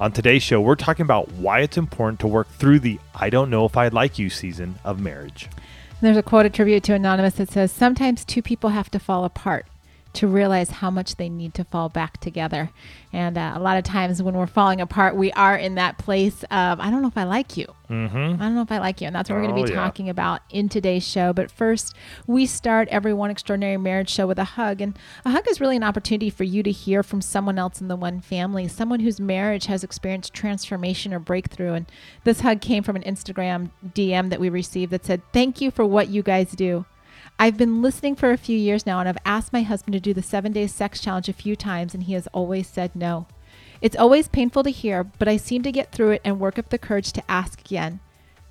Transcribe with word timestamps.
On 0.00 0.12
today's 0.12 0.44
show, 0.44 0.60
we're 0.60 0.76
talking 0.76 1.02
about 1.02 1.32
why 1.32 1.58
it's 1.58 1.76
important 1.76 2.20
to 2.20 2.28
work 2.28 2.48
through 2.50 2.78
the 2.78 3.00
I 3.16 3.30
don't 3.30 3.50
know 3.50 3.64
if 3.64 3.76
I 3.76 3.88
like 3.88 4.16
you 4.16 4.30
season 4.30 4.76
of 4.84 5.00
marriage. 5.00 5.48
There's 6.00 6.16
a 6.16 6.22
quote 6.22 6.46
attributed 6.46 6.84
to 6.84 6.94
Anonymous 6.94 7.34
that 7.34 7.50
says, 7.50 7.72
Sometimes 7.72 8.24
two 8.24 8.40
people 8.40 8.70
have 8.70 8.88
to 8.92 9.00
fall 9.00 9.24
apart 9.24 9.66
to 10.14 10.26
realize 10.26 10.70
how 10.70 10.90
much 10.90 11.16
they 11.16 11.28
need 11.28 11.54
to 11.54 11.64
fall 11.64 11.88
back 11.88 12.18
together. 12.18 12.70
And 13.12 13.38
uh, 13.38 13.52
a 13.54 13.60
lot 13.60 13.76
of 13.76 13.84
times 13.84 14.22
when 14.22 14.34
we're 14.34 14.46
falling 14.46 14.80
apart, 14.80 15.16
we 15.16 15.30
are 15.32 15.56
in 15.56 15.74
that 15.76 15.98
place 15.98 16.42
of, 16.44 16.80
I 16.80 16.90
don't 16.90 17.02
know 17.02 17.08
if 17.08 17.16
I 17.16 17.24
like 17.24 17.56
you. 17.56 17.66
Mm-hmm. 17.88 18.16
I 18.16 18.44
don't 18.46 18.54
know 18.54 18.62
if 18.62 18.72
I 18.72 18.78
like 18.78 19.00
you. 19.00 19.06
And 19.06 19.14
that's 19.16 19.30
what 19.30 19.36
we're 19.36 19.42
going 19.42 19.54
Oh, 19.54 19.58
to 19.58 19.64
be 19.64 19.70
yeah. 19.72 19.76
talking 19.80 20.08
about 20.08 20.40
in 20.50 20.68
today's 20.68 21.06
show. 21.06 21.32
But 21.32 21.50
first, 21.50 21.94
we 22.26 22.46
start 22.46 22.88
every 22.88 23.14
One 23.14 23.30
Extraordinary 23.30 23.76
Marriage 23.76 24.10
show 24.10 24.26
with 24.26 24.38
a 24.38 24.44
hug. 24.44 24.80
And 24.80 24.98
a 25.24 25.30
hug 25.30 25.44
is 25.48 25.60
really 25.60 25.76
an 25.76 25.84
opportunity 25.84 26.30
for 26.30 26.44
you 26.44 26.62
to 26.62 26.70
hear 26.72 27.02
from 27.02 27.20
someone 27.22 27.58
else 27.58 27.80
in 27.80 27.88
the 27.88 27.96
one 27.96 28.20
family, 28.20 28.66
someone 28.68 29.00
whose 29.00 29.20
marriage 29.20 29.66
has 29.66 29.84
experienced 29.84 30.34
transformation 30.34 31.14
or 31.14 31.18
breakthrough. 31.18 31.74
And 31.74 31.86
this 32.24 32.40
hug 32.40 32.60
came 32.60 32.82
from 32.82 32.96
an 32.96 33.02
Instagram 33.02 33.70
DM 33.86 34.30
that 34.30 34.40
we 34.40 34.48
received 34.48 34.90
that 34.92 35.06
said, 35.06 35.22
Thank 35.32 35.60
you 35.60 35.70
for 35.70 35.84
what 35.84 36.08
you 36.08 36.22
guys 36.22 36.50
do. 36.52 36.84
I've 37.38 37.56
been 37.56 37.82
listening 37.82 38.16
for 38.16 38.32
a 38.32 38.36
few 38.36 38.58
years 38.58 38.84
now, 38.84 38.98
and 38.98 39.08
I've 39.08 39.18
asked 39.24 39.52
my 39.52 39.62
husband 39.62 39.92
to 39.92 40.00
do 40.00 40.12
the 40.12 40.22
seven 40.22 40.52
days 40.52 40.74
sex 40.74 41.00
challenge 41.00 41.28
a 41.28 41.32
few 41.32 41.54
times, 41.54 41.94
and 41.94 42.02
he 42.02 42.14
has 42.14 42.26
always 42.28 42.66
said 42.66 42.96
no. 42.96 43.26
It's 43.80 43.96
always 43.96 44.26
painful 44.26 44.64
to 44.64 44.70
hear, 44.70 45.04
but 45.04 45.28
I 45.28 45.36
seem 45.36 45.62
to 45.62 45.70
get 45.70 45.92
through 45.92 46.10
it 46.12 46.22
and 46.24 46.40
work 46.40 46.58
up 46.58 46.70
the 46.70 46.78
courage 46.78 47.12
to 47.12 47.30
ask 47.30 47.60
again. 47.60 48.00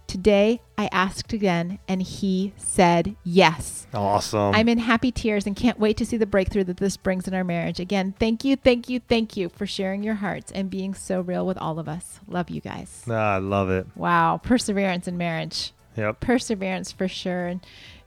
Today, 0.08 0.62
I 0.78 0.88
asked 0.94 1.34
again, 1.34 1.80
and 1.86 2.02
he 2.02 2.54
said 2.56 3.18
yes. 3.26 3.88
Awesome. 3.94 4.56
I'm 4.56 4.70
in 4.70 4.78
happy 4.78 5.12
tears 5.12 5.46
and 5.46 5.54
can't 5.54 5.82
wait 5.82 5.98
to 5.98 6.06
see 6.06 6.16
the 6.16 6.26
breakthrough 6.26 6.64
that 6.64 6.78
this 6.78 6.96
brings 6.96 7.28
in 7.28 7.34
our 7.34 7.44
marriage. 7.44 7.82
Again, 7.82 8.14
thank 8.18 8.46
you, 8.46 8.56
thank 8.56 8.88
you, 8.88 9.02
thank 9.02 9.36
you 9.36 9.50
for 9.50 9.66
sharing 9.68 10.04
your 10.04 10.16
hearts 10.16 10.50
and 10.54 10.70
being 10.70 10.94
so 10.94 11.20
real 11.20 11.46
with 11.46 11.58
all 11.58 11.78
of 11.78 11.90
us. 11.90 12.22
Love 12.26 12.50
you 12.50 12.62
guys. 12.62 13.04
Ah, 13.10 13.34
I 13.36 13.38
love 13.40 13.70
it. 13.70 13.86
Wow, 13.98 14.40
perseverance 14.42 15.10
in 15.10 15.18
marriage 15.18 15.74
Yep. 15.98 16.20
perseverance 16.22 16.92
for 16.94 17.08
sure. 17.10 17.48
And 17.48 17.60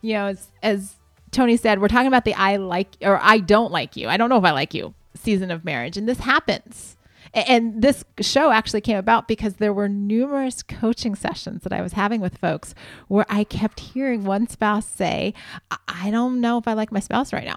you 0.02 0.14
know, 0.14 0.26
as 0.28 0.48
as 0.62 0.96
Tony 1.30 1.56
said, 1.56 1.80
we're 1.80 1.88
talking 1.88 2.08
about 2.08 2.24
the 2.24 2.34
I 2.34 2.56
like 2.56 2.88
or 3.02 3.18
I 3.22 3.38
don't 3.38 3.70
like 3.72 3.96
you. 3.96 4.08
I 4.08 4.16
don't 4.16 4.28
know 4.30 4.38
if 4.38 4.44
I 4.44 4.50
like 4.52 4.74
you 4.74 4.94
season 5.14 5.50
of 5.50 5.64
marriage, 5.64 5.96
and 5.96 6.08
this 6.08 6.18
happens. 6.20 6.96
And 7.32 7.80
this 7.80 8.04
show 8.20 8.50
actually 8.50 8.80
came 8.80 8.96
about 8.96 9.28
because 9.28 9.54
there 9.56 9.72
were 9.72 9.88
numerous 9.88 10.64
coaching 10.64 11.14
sessions 11.14 11.62
that 11.62 11.72
I 11.72 11.80
was 11.80 11.92
having 11.92 12.20
with 12.20 12.38
folks 12.38 12.74
where 13.06 13.24
I 13.28 13.44
kept 13.44 13.78
hearing 13.78 14.24
one 14.24 14.48
spouse 14.48 14.86
say, 14.86 15.32
"I- 15.70 15.76
I 15.86 16.10
don't 16.10 16.40
know 16.40 16.58
if 16.58 16.66
I 16.66 16.72
like 16.72 16.90
my 16.90 16.98
spouse 16.98 17.32
right 17.32 17.44
now 17.44 17.56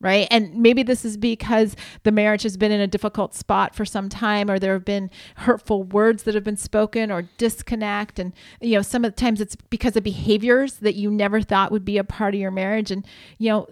right? 0.00 0.28
And 0.30 0.54
maybe 0.54 0.82
this 0.82 1.04
is 1.04 1.16
because 1.16 1.74
the 2.02 2.12
marriage 2.12 2.42
has 2.42 2.56
been 2.56 2.72
in 2.72 2.80
a 2.80 2.86
difficult 2.86 3.34
spot 3.34 3.74
for 3.74 3.84
some 3.84 4.08
time, 4.08 4.50
or 4.50 4.58
there 4.58 4.74
have 4.74 4.84
been 4.84 5.10
hurtful 5.36 5.84
words 5.84 6.24
that 6.24 6.34
have 6.34 6.44
been 6.44 6.56
spoken, 6.56 7.10
or 7.10 7.22
disconnect. 7.38 8.18
And, 8.18 8.32
you 8.60 8.74
know, 8.74 8.82
some 8.82 9.04
of 9.04 9.14
the 9.14 9.20
times 9.20 9.40
it's 9.40 9.56
because 9.56 9.96
of 9.96 10.02
behaviors 10.02 10.74
that 10.74 10.94
you 10.96 11.10
never 11.10 11.40
thought 11.40 11.72
would 11.72 11.84
be 11.84 11.98
a 11.98 12.04
part 12.04 12.34
of 12.34 12.40
your 12.40 12.50
marriage. 12.50 12.90
And, 12.90 13.06
you 13.38 13.48
know, 13.48 13.68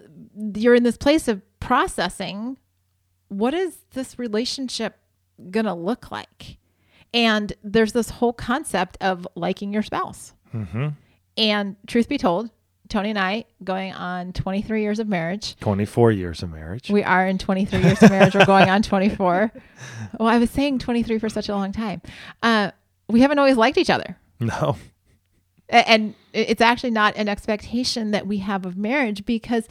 you're 0.55 0.75
in 0.75 0.83
this 0.83 0.97
place 0.97 1.27
of 1.27 1.41
processing 1.59 2.57
what 3.27 3.53
is 3.53 3.77
this 3.91 4.19
relationship 4.19 4.97
going 5.49 5.65
to 5.65 5.73
look 5.73 6.11
like? 6.11 6.57
And 7.13 7.53
there's 7.63 7.93
this 7.93 8.09
whole 8.09 8.33
concept 8.33 8.97
of 9.01 9.27
liking 9.35 9.73
your 9.73 9.83
spouse. 9.83 10.33
Mm-hmm. 10.53 10.89
And 11.37 11.75
truth 11.87 12.07
be 12.07 12.17
told, 12.17 12.49
Tony 12.89 13.09
and 13.09 13.19
I, 13.19 13.45
going 13.63 13.93
on 13.93 14.33
23 14.33 14.81
years 14.81 14.99
of 14.99 15.07
marriage, 15.07 15.55
24 15.59 16.11
years 16.11 16.43
of 16.43 16.51
marriage. 16.51 16.89
we 16.89 17.03
are 17.03 17.25
in 17.27 17.37
23 17.37 17.79
years 17.81 18.01
of 18.03 18.11
marriage. 18.11 18.35
We're 18.35 18.45
going 18.45 18.69
on 18.69 18.81
24. 18.81 19.51
Well, 20.19 20.29
I 20.29 20.37
was 20.37 20.49
saying 20.49 20.79
23 20.79 21.19
for 21.19 21.27
such 21.29 21.49
a 21.49 21.53
long 21.53 21.71
time. 21.73 22.01
Uh, 22.41 22.71
we 23.09 23.19
haven't 23.21 23.37
always 23.39 23.57
liked 23.57 23.77
each 23.77 23.89
other. 23.89 24.17
no. 24.39 24.77
And 25.67 26.13
it's 26.31 26.61
actually 26.61 26.91
not 26.91 27.15
an 27.17 27.27
expectation 27.27 28.11
that 28.11 28.27
we 28.27 28.37
have 28.37 28.65
of 28.65 28.77
marriage 28.77 29.25
because, 29.25 29.67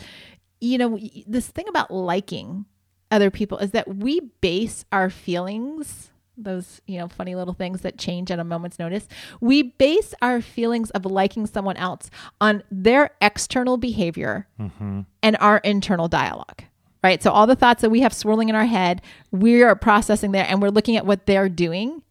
you 0.61 0.77
know, 0.77 0.99
this 1.27 1.47
thing 1.47 1.69
about 1.69 1.93
liking 1.93 2.65
other 3.13 3.31
people 3.31 3.59
is 3.59 3.71
that 3.71 3.87
we 3.97 4.21
base 4.41 4.85
our 4.91 5.09
feelings, 5.09 6.11
those, 6.37 6.81
you 6.87 6.99
know, 6.99 7.09
funny 7.09 7.35
little 7.35 7.55
things 7.55 7.83
that 7.83 7.97
change 7.99 8.31
at 8.31 8.39
a 8.39 8.45
moment's 8.45 8.79
notice, 8.79 9.07
we 9.41 9.63
base 9.63 10.15
our 10.21 10.41
feelings 10.41 10.91
of 10.91 11.05
liking 11.05 11.47
someone 11.47 11.77
else 11.77 12.11
on 12.41 12.63
their 12.71 13.11
external 13.21 13.77
behavior 13.77 14.47
Mm-hmm. 14.61 15.01
and 15.23 15.37
our 15.41 15.59
internal 15.59 16.09
dialogue. 16.09 16.63
Right. 17.03 17.23
So 17.23 17.31
all 17.31 17.47
the 17.47 17.55
thoughts 17.55 17.83
that 17.83 17.91
we 17.91 18.01
have 18.01 18.15
swirling 18.15 18.49
in 18.49 18.55
our 18.55 18.65
head, 18.65 19.03
we 19.31 19.63
are 19.63 19.77
processing 19.77 20.33
there 20.33 20.47
and 20.49 20.63
we're 20.63 20.71
looking 20.71 20.97
at 20.97 21.05
what 21.05 21.27
they're 21.27 21.51
doing. 21.51 22.03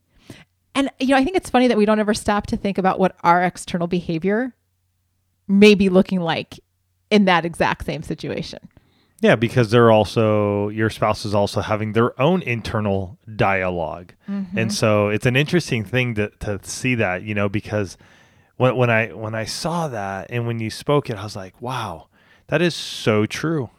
And 0.76 0.90
you 1.00 1.08
know, 1.08 1.18
I 1.18 1.24
think 1.24 1.36
it's 1.36 1.50
funny 1.50 1.68
that 1.68 1.78
we 1.78 1.86
don't 1.86 2.00
ever 2.00 2.14
stop 2.14 2.46
to 2.48 2.58
think 2.58 2.78
about 2.78 3.00
what 3.00 3.16
our 3.24 3.44
external 3.44 3.88
behavior 3.88 4.56
may 5.48 5.74
be 5.76 5.90
looking 5.90 6.20
like 6.22 6.60
in 7.10 7.26
that 7.26 7.44
exact 7.44 7.86
same 7.86 8.04
situation. 8.04 8.60
Yeah, 9.24 9.38
because 9.38 9.72
they're 9.72 9.90
also 9.90 10.68
your 10.68 10.90
spouse 10.90 11.24
is 11.24 11.34
also 11.34 11.62
having 11.62 11.94
their 11.94 12.20
own 12.22 12.42
internal 12.42 13.18
dialog 13.36 14.10
and 14.28 14.74
so 14.74 15.08
it's 15.08 15.26
an 15.26 15.36
interesting 15.38 15.86
thing 15.86 16.16
to 16.16 16.30
to 16.40 16.60
see 16.64 16.96
that 16.96 17.24
you 17.24 17.34
know 17.34 17.48
because 17.48 17.98
when 18.58 18.76
when 18.76 18.90
I 18.90 19.08
when 19.14 19.34
I 19.34 19.46
saw 19.46 19.88
that 19.88 20.28
and 20.30 20.46
when 20.46 20.60
you 20.60 20.70
spoke 20.70 21.10
it, 21.10 21.16
I 21.18 21.24
was 21.24 21.36
like, 21.36 21.60
wow, 21.62 22.08
that 22.48 22.62
is 22.62 22.76
so 22.76 23.26
true. 23.26 23.70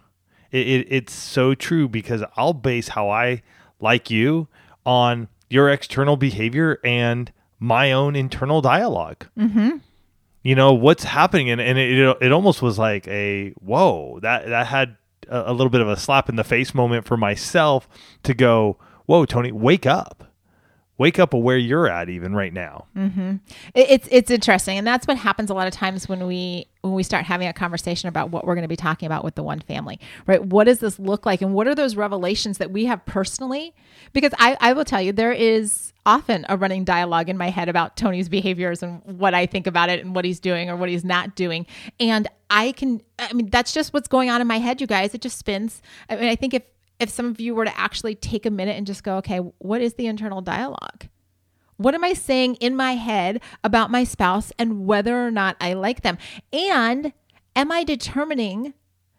It, 0.51 0.67
it 0.67 0.87
it's 0.91 1.13
so 1.13 1.55
true 1.55 1.89
because 1.89 2.23
I'll 2.37 2.55
base 2.55 2.89
how 2.89 3.11
I 3.11 3.43
like 3.81 4.11
you 4.11 4.49
on 4.87 5.29
your 5.51 5.69
external 5.69 6.17
behavior 6.17 6.81
and 6.83 7.31
my 7.61 7.93
own 7.93 8.17
internal 8.17 8.61
dialogue 8.63 9.27
Mm-hmm. 9.39 9.77
you 10.43 10.55
know 10.55 10.73
what's 10.73 11.05
happening 11.05 11.51
and, 11.51 11.61
and 11.61 11.79
it, 11.79 12.17
it 12.21 12.33
almost 12.33 12.63
was 12.63 12.79
like 12.79 13.07
a 13.09 13.51
whoa 13.61 14.19
that 14.23 14.47
that 14.49 14.67
had 14.67 14.97
a, 15.29 15.53
little 15.53 15.71
bit 15.71 15.81
of 15.81 15.89
a 15.89 15.97
slap 15.97 16.29
in 16.29 16.37
the 16.37 16.45
face 16.45 16.75
moment 16.75 17.07
for 17.07 17.17
myself 17.17 17.89
to 18.23 18.35
go 18.35 18.79
whoa 19.07 19.25
tony 19.25 19.53
wake 19.53 19.87
up 19.87 20.34
wake 20.99 21.19
up 21.19 21.35
where 21.35 21.59
you're 21.59 21.89
at 21.89 22.09
even 22.09 22.35
right 22.35 22.53
now 22.53 22.85
Mm-hmm. 22.97 23.37
It, 23.75 23.91
it's 23.91 24.09
it's 24.11 24.31
interesting, 24.31 24.79
and 24.79 24.87
that's 24.87 25.07
what 25.07 25.17
happens 25.17 25.51
a 25.51 25.55
lot 25.55 25.67
of 25.67 25.73
times 25.73 26.09
when 26.09 26.27
we 26.27 26.67
when 26.83 26.93
we 26.93 27.03
start 27.03 27.25
having 27.25 27.49
a 27.49 27.53
conversation 27.53 28.09
about 28.09 28.31
what 28.31 28.47
we're 28.47 28.55
going 28.55 28.63
to 28.63 28.69
be 28.69 28.77
talking 28.77 29.07
about 29.07 29.25
with 29.25 29.35
the 29.35 29.43
one 29.43 29.61
family, 29.61 29.99
right? 30.27 30.45
What 30.45 30.65
does 30.65 30.79
this 30.79 30.99
look 30.99 31.27
like, 31.27 31.43
and 31.43 31.55
what 31.55 31.67
are 31.67 31.75
those 31.75 31.97
revelations 31.97 32.59
that 32.59 32.71
we 32.71 32.85
have 32.85 33.05
personally? 33.05 33.75
Because 34.13 34.33
I 34.39 34.57
I 34.61 34.73
will 34.75 34.85
tell 34.85 35.03
you, 35.03 35.13
there 35.13 35.33
is 35.33 35.93
often 36.07 36.47
a 36.49 36.57
running 36.57 36.85
dialogue 36.85 37.29
in 37.29 37.37
my 37.37 37.51
head 37.51 37.69
about 37.69 37.97
Tony's 37.97 38.29
behaviors 38.29 38.83
and 38.83 39.03
what 39.05 39.35
I 39.35 39.47
think 39.47 39.67
about 39.67 39.89
it 39.89 40.05
and 40.05 40.15
what 40.15 40.25
he's 40.25 40.39
doing 40.39 40.71
or 40.71 40.77
what 40.77 40.89
he's 40.89 41.05
not 41.05 41.35
doing, 41.35 41.67
and 41.99 42.29
I 42.49 42.73
can 42.73 43.03
I 43.19 43.33
mean 43.33 43.51
that's 43.51 43.73
just 43.73 43.93
what's 43.93 44.09
going 44.09 44.31
on 44.31 44.41
in 44.41 44.47
my 44.47 44.59
head, 44.61 44.81
you 44.81 44.87
guys. 44.87 45.15
It 45.15 45.21
just 45.21 45.39
spins. 45.39 45.83
I 46.09 46.17
mean, 46.17 46.29
I 46.29 46.37
think 46.37 46.55
if 46.55 46.63
if 47.01 47.11
some 47.11 47.27
of 47.27 47.41
you 47.41 47.55
were 47.55 47.65
to 47.65 47.79
actually 47.79 48.15
take 48.15 48.47
a 48.47 48.51
minute 48.51 48.77
and 48.77 48.87
just 48.87 49.03
go, 49.03 49.17
okay, 49.19 49.39
what 49.39 49.81
is 49.81 49.95
the 49.95 50.07
internal 50.07 50.41
dialogue? 50.41 51.07
What 51.77 51.95
am 51.95 52.05
I 52.05 52.13
saying 52.13 52.57
in 52.57 52.77
my 52.77 52.93
head 52.95 53.43
about 53.65 53.91
my 53.91 54.05
spouse 54.05 54.53
and 54.59 54.87
whether 54.87 55.27
or 55.27 55.31
not 55.31 55.57
I 55.61 55.73
like 55.73 56.03
them? 56.03 56.19
And 56.53 57.13
am 57.57 57.73
I 57.73 57.83
determining 57.83 58.75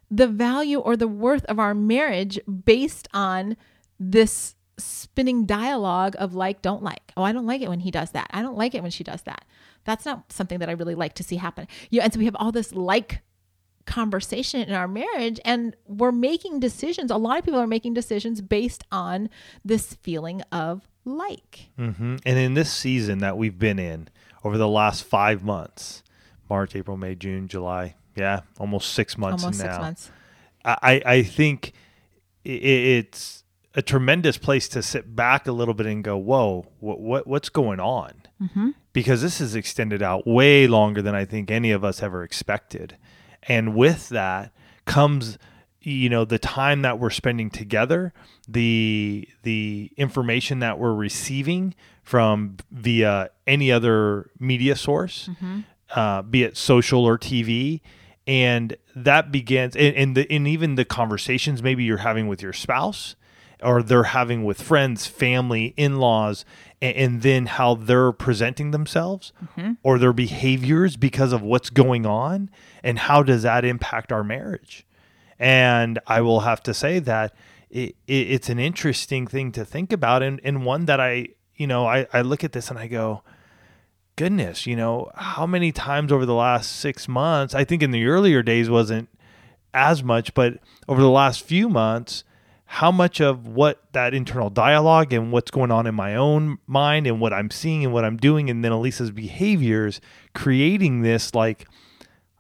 the 0.10 0.28
value 0.28 0.80
or 0.80 0.96
the 0.96 1.08
worth 1.08 1.44
of 1.46 1.60
our 1.60 1.74
marriage 1.74 2.40
based 2.66 3.08
on 3.14 3.58
this 4.00 4.56
spinning 4.78 5.46
dialogue 5.46 6.16
of 6.18 6.34
like, 6.34 6.62
don't 6.62 6.84
like? 6.84 7.12
Oh, 7.18 7.24
I 7.24 7.34
don't 7.34 7.46
like 7.46 7.62
it 7.62 7.70
when 7.70 7.82
he 7.82 7.92
does 7.92 8.12
that. 8.12 8.30
I 8.32 8.42
don't 8.42 8.58
like 8.58 8.74
it 8.74 8.82
when 8.82 8.92
she 8.92 9.04
does 9.04 9.22
that. 9.24 9.44
That's 9.84 10.06
not 10.06 10.32
something 10.32 10.60
that 10.60 10.70
I 10.70 10.74
really 10.74 10.96
like 10.96 11.14
to 11.16 11.24
see 11.24 11.36
happen. 11.36 11.68
Yeah, 11.90 12.04
and 12.04 12.14
so 12.14 12.20
we 12.20 12.26
have 12.26 12.36
all 12.38 12.52
this 12.52 12.74
like 12.74 13.22
conversation 13.86 14.62
in 14.62 14.74
our 14.74 14.88
marriage 14.88 15.40
and 15.46 15.76
we're 15.88 16.12
making 16.12 16.60
decisions. 16.60 17.12
A 17.12 17.18
lot 17.18 17.40
of 17.40 17.46
people 17.46 17.60
are 17.60 17.68
making 17.68 17.94
decisions 17.94 18.42
based 18.42 18.84
on 18.92 19.30
this 19.64 19.94
feeling 19.96 20.42
of 20.52 20.88
like. 21.04 21.70
Hmm 21.78 22.16
and 22.26 22.40
in 22.40 22.56
this 22.56 22.72
season 22.72 23.20
that 23.20 23.38
we've 23.38 23.60
been 23.60 23.80
in 23.80 24.10
over 24.44 24.58
the 24.58 24.68
last 24.68 25.04
five 25.04 25.44
months 25.44 26.04
march 26.50 26.76
april 26.76 26.98
may 26.98 27.16
june 27.16 27.48
july 27.48 27.96
yeah 28.16 28.42
almost 28.60 28.94
six 28.94 29.18
months 29.18 29.44
almost 29.44 29.64
now. 29.64 29.72
six 29.72 29.80
months. 29.80 30.12
I, 30.66 31.02
I 31.06 31.24
think 31.24 31.74
it's 32.44 33.44
a 33.76 33.82
tremendous 33.82 34.38
place 34.38 34.68
to 34.70 34.82
sit 34.82 35.16
back 35.16 35.48
a 35.48 35.52
little 35.52 35.74
bit 35.74 35.86
and 35.86 36.04
go, 36.04 36.18
"Whoa, 36.18 36.66
what, 36.80 37.00
what 37.00 37.28
what's 37.28 37.50
going 37.50 37.80
on?" 37.80 38.14
Mm-hmm. 38.42 38.70
Because 38.94 39.22
this 39.22 39.42
is 39.42 39.56
extended 39.56 40.02
out 40.02 40.26
way 40.26 40.68
longer 40.68 41.02
than 41.02 41.14
I 41.14 41.26
think 41.26 41.52
any 41.52 41.72
of 41.72 41.84
us 41.84 42.02
ever 42.02 42.24
expected, 42.24 42.98
and 43.48 43.76
with 43.76 44.10
that 44.10 44.52
comes, 44.86 45.38
you 45.82 46.10
know, 46.10 46.26
the 46.26 46.40
time 46.40 46.82
that 46.82 47.00
we're 47.00 47.10
spending 47.10 47.50
together, 47.50 48.14
the 48.48 49.28
the 49.44 49.92
information 49.98 50.60
that 50.60 50.80
we're 50.80 50.94
receiving 50.94 51.76
from 52.04 52.58
via 52.72 53.30
any 53.48 53.72
other 53.72 54.30
media 54.40 54.76
source, 54.76 55.30
mm-hmm. 55.32 55.62
uh, 55.96 56.22
be 56.22 56.44
it 56.44 56.58
social 56.58 57.06
or 57.06 57.18
TV, 57.18 57.82
and 58.28 58.78
that 58.96 59.32
begins, 59.32 59.76
and, 59.76 59.96
and 59.96 60.18
the 60.18 60.32
and 60.32 60.48
even 60.48 60.76
the 60.76 60.86
conversations 60.86 61.62
maybe 61.62 61.84
you're 61.84 61.98
having 61.98 62.28
with 62.28 62.42
your 62.42 62.54
spouse 62.54 63.16
or 63.62 63.82
they're 63.82 64.04
having 64.04 64.44
with 64.44 64.62
friends, 64.62 65.08
family, 65.08 65.74
in 65.78 65.98
laws, 65.98 66.46
and, 66.82 66.96
and, 66.96 67.22
then 67.22 67.46
how 67.46 67.76
they're 67.76 68.12
presenting 68.12 68.72
themselves 68.72 69.32
mm-hmm. 69.44 69.74
or 69.84 69.98
their 69.98 70.14
behaviors 70.14 70.98
because 70.98 71.32
of 71.32 71.42
what's 71.42 71.70
going 71.70 72.06
on, 72.06 72.50
and 72.84 73.00
how 73.00 73.24
does 73.24 73.44
that 73.44 73.66
impact 73.66 74.12
our 74.12 74.24
marriage? 74.24 74.86
And 75.40 76.00
I 76.08 76.22
will 76.22 76.42
have 76.42 76.62
to 76.64 76.74
say 76.74 77.00
that 77.00 77.34
it, 77.70 77.96
it, 78.08 78.14
it's 78.32 78.50
an 78.50 78.60
interesting 78.60 79.28
thing 79.28 79.52
to 79.54 79.66
think 79.66 79.92
about, 79.92 80.24
and, 80.24 80.40
and 80.44 80.66
one 80.66 80.86
that 80.86 81.00
I, 81.00 81.30
you 81.56 81.68
know, 81.68 81.86
I, 81.86 82.08
I 82.14 82.22
look 82.22 82.44
at 82.44 82.52
this 82.52 82.70
and 82.70 82.80
I 82.80 82.88
go, 82.88 83.24
goodness, 84.16 84.66
you 84.66 84.76
know, 84.76 85.12
how 85.16 85.46
many 85.46 85.72
times 85.72 86.12
over 86.12 86.26
the 86.26 86.34
last 86.34 86.74
six 86.78 87.08
months, 87.08 87.54
I 87.54 87.64
think 87.64 87.84
in 87.84 87.92
the 87.92 88.06
earlier 88.06 88.42
days 88.42 88.70
wasn't 88.70 89.10
as 89.74 90.04
much, 90.04 90.34
but 90.34 90.60
over 90.88 91.02
the 91.02 91.10
last 91.10 91.44
few 91.44 91.68
months, 91.68 92.24
how 92.66 92.92
much 92.92 93.22
of 93.22 93.48
what 93.48 93.82
that 93.94 94.14
internal 94.14 94.50
dialogue 94.50 95.14
and 95.14 95.32
what's 95.32 95.52
going 95.52 95.72
on 95.72 95.88
in 95.88 95.96
my 95.96 96.16
own 96.16 96.58
mind 96.68 97.08
and 97.08 97.20
what 97.20 97.32
I'm 97.34 97.50
seeing 97.52 97.84
and 97.84 97.94
what 97.94 98.04
I'm 98.04 98.18
doing 98.18 98.50
and 98.50 98.64
then 98.64 98.72
Alisa's 98.72 99.12
behaviors 99.12 100.02
creating 100.34 101.02
this 101.02 101.34
like 101.36 101.68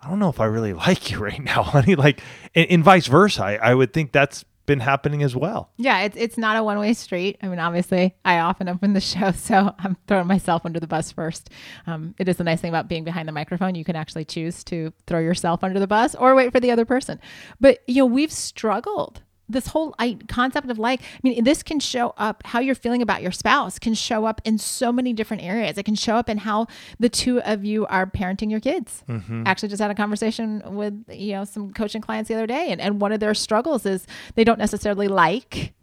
I 0.05 0.09
don't 0.09 0.19
know 0.19 0.29
if 0.29 0.39
I 0.39 0.45
really 0.45 0.73
like 0.87 1.11
you 1.11 1.19
right 1.19 1.43
now, 1.43 1.63
honey. 1.63 1.95
Like, 1.95 2.21
and, 2.53 2.67
and 2.69 2.83
vice 2.83 3.07
versa. 3.07 3.43
I, 3.43 3.55
I 3.55 3.73
would 3.73 3.91
think 3.91 4.11
that's 4.11 4.45
been 4.65 4.79
happening 4.79 5.23
as 5.23 5.35
well. 5.35 5.71
Yeah, 5.77 6.01
it's 6.01 6.17
it's 6.17 6.37
not 6.37 6.57
a 6.57 6.63
one 6.63 6.79
way 6.79 6.93
street. 6.93 7.37
I 7.41 7.47
mean, 7.47 7.59
obviously, 7.59 8.15
I 8.23 8.39
often 8.39 8.69
open 8.69 8.93
the 8.93 9.01
show, 9.01 9.31
so 9.31 9.73
I'm 9.79 9.97
throwing 10.07 10.27
myself 10.27 10.63
under 10.65 10.79
the 10.79 10.87
bus 10.87 11.11
first. 11.11 11.49
Um, 11.87 12.15
it 12.17 12.27
is 12.27 12.37
the 12.37 12.43
nice 12.43 12.61
thing 12.61 12.69
about 12.69 12.87
being 12.87 13.03
behind 13.03 13.27
the 13.27 13.31
microphone; 13.31 13.75
you 13.75 13.83
can 13.83 13.95
actually 13.95 14.25
choose 14.25 14.63
to 14.65 14.93
throw 15.07 15.19
yourself 15.19 15.63
under 15.63 15.79
the 15.79 15.87
bus 15.87 16.15
or 16.15 16.35
wait 16.35 16.51
for 16.51 16.59
the 16.59 16.71
other 16.71 16.85
person. 16.85 17.19
But 17.59 17.79
you 17.87 18.03
know, 18.03 18.05
we've 18.05 18.31
struggled 18.31 19.21
this 19.47 19.67
whole 19.67 19.93
I, 19.99 20.17
concept 20.27 20.69
of 20.69 20.79
like 20.79 21.01
i 21.01 21.19
mean 21.23 21.43
this 21.43 21.63
can 21.63 21.79
show 21.79 22.13
up 22.17 22.41
how 22.45 22.59
you're 22.59 22.75
feeling 22.75 23.01
about 23.01 23.21
your 23.21 23.31
spouse 23.31 23.79
can 23.79 23.93
show 23.93 24.25
up 24.25 24.41
in 24.43 24.57
so 24.57 24.91
many 24.91 25.13
different 25.13 25.43
areas. 25.43 25.77
It 25.77 25.83
can 25.83 25.95
show 25.95 26.15
up 26.15 26.29
in 26.29 26.39
how 26.39 26.67
the 26.99 27.09
two 27.09 27.41
of 27.41 27.63
you 27.63 27.85
are 27.87 28.05
parenting 28.05 28.51
your 28.51 28.59
kids. 28.59 29.03
Mm-hmm. 29.07 29.43
actually 29.45 29.69
just 29.69 29.81
had 29.81 29.91
a 29.91 29.95
conversation 29.95 30.61
with 30.75 31.05
you 31.09 31.33
know 31.33 31.45
some 31.45 31.73
coaching 31.73 32.01
clients 32.01 32.27
the 32.27 32.35
other 32.35 32.47
day 32.47 32.67
and, 32.69 32.81
and 32.81 32.99
one 32.99 33.11
of 33.11 33.19
their 33.19 33.33
struggles 33.33 33.85
is 33.85 34.07
they 34.35 34.43
don't 34.43 34.59
necessarily 34.59 35.07
like 35.07 35.73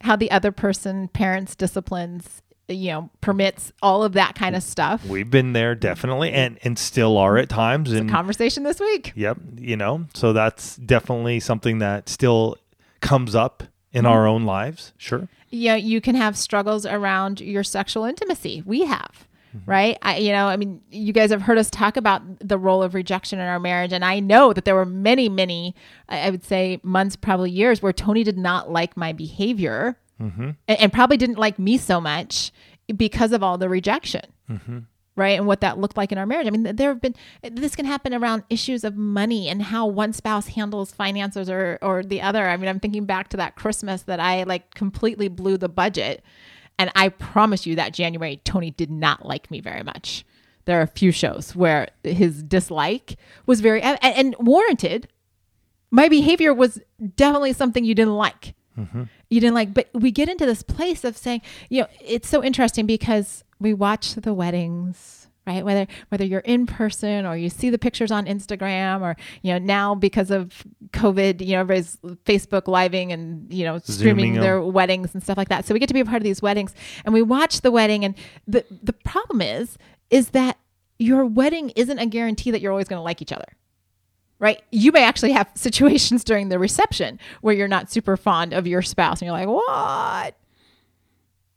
how 0.00 0.16
the 0.16 0.30
other 0.30 0.52
person 0.52 1.08
parents 1.08 1.54
disciplines 1.54 2.42
you 2.68 2.90
know 2.90 3.10
permits 3.20 3.72
all 3.82 4.02
of 4.02 4.14
that 4.14 4.34
kind 4.34 4.56
of 4.56 4.62
stuff. 4.62 5.04
We've 5.04 5.30
been 5.30 5.52
there 5.52 5.74
definitely 5.74 6.32
and 6.32 6.58
and 6.62 6.78
still 6.78 7.18
are 7.18 7.36
at 7.36 7.48
times 7.48 7.92
in 7.92 8.08
conversation 8.08 8.62
this 8.62 8.80
week. 8.80 9.12
Yep 9.14 9.38
you 9.58 9.76
know 9.76 10.06
so 10.14 10.32
that's 10.32 10.76
definitely 10.76 11.40
something 11.40 11.78
that 11.78 12.08
still 12.08 12.56
comes 13.04 13.34
up 13.34 13.62
in 13.92 14.04
mm-hmm. 14.04 14.12
our 14.12 14.26
own 14.26 14.44
lives. 14.44 14.92
Sure. 14.96 15.28
Yeah, 15.50 15.76
you 15.76 16.00
can 16.00 16.14
have 16.16 16.36
struggles 16.36 16.84
around 16.84 17.40
your 17.40 17.62
sexual 17.62 18.04
intimacy. 18.04 18.62
We 18.66 18.84
have. 18.84 19.28
Mm-hmm. 19.56 19.70
Right. 19.70 19.98
I, 20.02 20.16
you 20.16 20.32
know, 20.32 20.48
I 20.48 20.56
mean, 20.56 20.80
you 20.90 21.12
guys 21.12 21.30
have 21.30 21.42
heard 21.42 21.58
us 21.58 21.70
talk 21.70 21.96
about 21.96 22.22
the 22.40 22.58
role 22.58 22.82
of 22.82 22.92
rejection 22.92 23.38
in 23.38 23.46
our 23.46 23.60
marriage. 23.60 23.92
And 23.92 24.04
I 24.04 24.18
know 24.18 24.52
that 24.52 24.64
there 24.64 24.74
were 24.74 24.84
many, 24.84 25.28
many, 25.28 25.76
I 26.08 26.30
would 26.30 26.42
say 26.42 26.80
months, 26.82 27.14
probably 27.14 27.52
years 27.52 27.80
where 27.80 27.92
Tony 27.92 28.24
did 28.24 28.36
not 28.36 28.72
like 28.72 28.96
my 28.96 29.12
behavior 29.12 29.96
mm-hmm. 30.20 30.50
and, 30.66 30.80
and, 30.80 30.92
probably 30.92 31.16
didn't 31.16 31.38
like 31.38 31.56
me 31.56 31.78
so 31.78 32.00
much 32.00 32.50
because 32.96 33.30
of 33.30 33.44
all 33.44 33.56
the 33.56 33.68
rejection. 33.68 34.24
Mm-hmm 34.50 34.78
right? 35.16 35.38
And 35.38 35.46
what 35.46 35.60
that 35.60 35.78
looked 35.78 35.96
like 35.96 36.12
in 36.12 36.18
our 36.18 36.26
marriage. 36.26 36.46
I 36.46 36.50
mean, 36.50 36.62
there 36.62 36.88
have 36.88 37.00
been 37.00 37.14
this 37.42 37.76
can 37.76 37.86
happen 37.86 38.12
around 38.12 38.44
issues 38.50 38.84
of 38.84 38.96
money 38.96 39.48
and 39.48 39.62
how 39.62 39.86
one 39.86 40.12
spouse 40.12 40.48
handles 40.48 40.92
finances 40.92 41.48
or 41.48 41.78
or 41.82 42.02
the 42.02 42.20
other. 42.20 42.48
I 42.48 42.56
mean, 42.56 42.68
I'm 42.68 42.80
thinking 42.80 43.04
back 43.04 43.28
to 43.28 43.36
that 43.36 43.56
Christmas 43.56 44.02
that 44.02 44.20
I 44.20 44.44
like 44.44 44.74
completely 44.74 45.28
blew 45.28 45.56
the 45.56 45.68
budget. 45.68 46.22
And 46.78 46.90
I 46.96 47.10
promise 47.10 47.66
you 47.66 47.76
that 47.76 47.94
January 47.94 48.40
Tony 48.44 48.72
did 48.72 48.90
not 48.90 49.24
like 49.24 49.50
me 49.50 49.60
very 49.60 49.84
much. 49.84 50.24
There 50.64 50.78
are 50.78 50.82
a 50.82 50.88
few 50.88 51.12
shows 51.12 51.54
where 51.54 51.88
his 52.02 52.42
dislike 52.42 53.16
was 53.46 53.60
very 53.60 53.80
and, 53.80 53.98
and 54.02 54.34
warranted. 54.40 55.08
My 55.90 56.08
behavior 56.08 56.52
was 56.52 56.80
definitely 57.14 57.52
something 57.52 57.84
you 57.84 57.94
didn't 57.94 58.16
like. 58.16 58.54
Mm-hmm. 58.78 59.04
You 59.30 59.40
didn't 59.40 59.54
like, 59.54 59.72
but 59.72 59.88
we 59.94 60.10
get 60.10 60.28
into 60.28 60.46
this 60.46 60.62
place 60.62 61.04
of 61.04 61.16
saying, 61.16 61.42
you 61.68 61.82
know, 61.82 61.88
it's 62.00 62.28
so 62.28 62.42
interesting 62.42 62.86
because 62.86 63.44
we 63.58 63.72
watch 63.74 64.14
the 64.14 64.34
weddings 64.34 65.24
right? 65.46 65.64
Whether 65.64 65.86
whether 66.08 66.24
you're 66.24 66.40
in 66.40 66.66
person 66.66 67.26
or 67.26 67.36
you 67.36 67.50
see 67.50 67.70
the 67.70 67.78
pictures 67.78 68.10
on 68.10 68.26
instagram 68.26 69.02
or 69.02 69.16
you 69.42 69.52
know 69.52 69.58
now 69.58 69.94
because 69.94 70.30
of 70.30 70.64
covid 70.90 71.44
you 71.44 71.52
know 71.52 71.60
everybody's 71.60 71.96
facebook 72.24 72.66
living 72.66 73.12
and 73.12 73.52
you 73.52 73.64
know 73.64 73.78
streaming 73.78 74.34
their 74.34 74.60
weddings 74.62 75.12
and 75.14 75.22
stuff 75.22 75.36
like 75.36 75.48
that. 75.48 75.64
So 75.64 75.74
we 75.74 75.80
get 75.80 75.88
to 75.88 75.94
be 75.94 76.00
a 76.00 76.04
part 76.04 76.16
of 76.16 76.24
these 76.24 76.40
weddings 76.40 76.74
and 77.04 77.12
we 77.12 77.22
watch 77.22 77.60
the 77.60 77.70
wedding 77.70 78.04
and 78.04 78.14
the 78.46 78.64
the 78.70 78.92
problem 78.92 79.42
is 79.42 79.76
is 80.10 80.30
that 80.30 80.58
your 80.98 81.24
wedding 81.24 81.70
isn't 81.70 81.98
a 81.98 82.06
guarantee 82.06 82.50
that 82.50 82.60
you're 82.60 82.72
always 82.72 82.88
going 82.88 82.98
to 82.98 83.02
like 83.02 83.20
each 83.20 83.32
other 83.32 83.56
right 84.44 84.62
you 84.70 84.92
may 84.92 85.02
actually 85.02 85.32
have 85.32 85.50
situations 85.54 86.22
during 86.22 86.48
the 86.48 86.58
reception 86.58 87.18
where 87.40 87.54
you're 87.54 87.68
not 87.68 87.90
super 87.90 88.16
fond 88.16 88.52
of 88.52 88.66
your 88.66 88.82
spouse 88.82 89.20
and 89.20 89.26
you're 89.26 89.36
like 89.36 89.48
what 89.48 90.36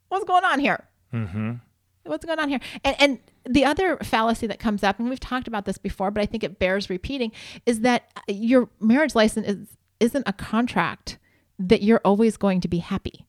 what's 0.08 0.24
going 0.24 0.44
on 0.44 0.58
here 0.58 0.84
mm-hmm 1.12 1.54
what's 2.08 2.24
going 2.24 2.38
on 2.38 2.48
here? 2.48 2.60
And 2.84 2.96
and 2.98 3.18
the 3.44 3.64
other 3.64 3.96
fallacy 3.98 4.46
that 4.46 4.58
comes 4.58 4.82
up, 4.82 4.98
and 4.98 5.08
we've 5.08 5.20
talked 5.20 5.46
about 5.46 5.64
this 5.64 5.78
before, 5.78 6.10
but 6.10 6.22
I 6.22 6.26
think 6.26 6.42
it 6.42 6.58
bears 6.58 6.90
repeating, 6.90 7.32
is 7.66 7.80
that 7.80 8.10
your 8.26 8.68
marriage 8.80 9.14
license 9.14 9.46
is 9.46 9.76
isn't 10.00 10.24
a 10.26 10.32
contract 10.32 11.18
that 11.58 11.82
you're 11.82 12.00
always 12.04 12.36
going 12.36 12.60
to 12.60 12.68
be 12.68 12.78
happy. 12.78 13.26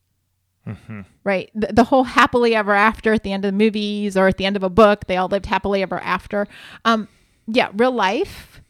Mm-hmm. 0.67 1.01
Right. 1.23 1.49
The, 1.55 1.67
the, 1.67 1.83
whole 1.85 2.03
happily 2.03 2.53
ever 2.53 2.73
after 2.73 3.13
at 3.13 3.23
the 3.23 3.31
end 3.31 3.43
of 3.43 3.51
the 3.51 3.57
movies 3.57 4.15
or 4.15 4.27
at 4.27 4.37
the 4.37 4.45
end 4.45 4.55
of 4.55 4.61
a 4.61 4.69
book, 4.69 5.07
they 5.07 5.17
all 5.17 5.27
lived 5.27 5.47
happily 5.47 5.81
ever 5.81 5.99
after. 5.99 6.47
Um, 6.85 7.07
yeah, 7.47 7.69
real 7.73 7.91
life, 7.91 8.61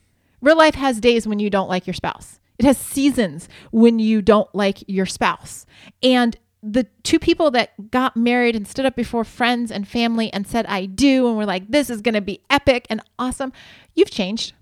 real 0.41 0.57
life 0.57 0.75
has 0.75 0.99
days 0.99 1.27
when 1.27 1.39
you 1.39 1.49
don't 1.49 1.69
like 1.69 1.87
your 1.87 1.93
spouse. 1.93 2.39
It 2.57 2.65
has 2.65 2.77
seasons 2.77 3.47
when 3.71 3.99
you 3.99 4.21
don't 4.21 4.53
like 4.53 4.83
your 4.87 5.05
spouse. 5.05 5.65
And 6.03 6.37
the 6.61 6.85
two 7.03 7.19
people 7.19 7.51
that 7.51 7.89
got 7.89 8.17
married 8.17 8.55
and 8.55 8.67
stood 8.67 8.85
up 8.85 8.95
before 8.95 9.23
friends 9.23 9.71
and 9.71 9.87
family 9.87 10.31
and 10.33 10.45
said, 10.45 10.65
I 10.65 10.85
do, 10.85 11.27
and 11.27 11.37
we're 11.37 11.45
like, 11.45 11.69
this 11.69 11.89
is 11.89 12.01
going 12.01 12.15
to 12.15 12.21
be 12.21 12.41
epic 12.49 12.85
and 12.89 13.01
awesome, 13.17 13.53
you've 13.95 14.11
changed. 14.11 14.53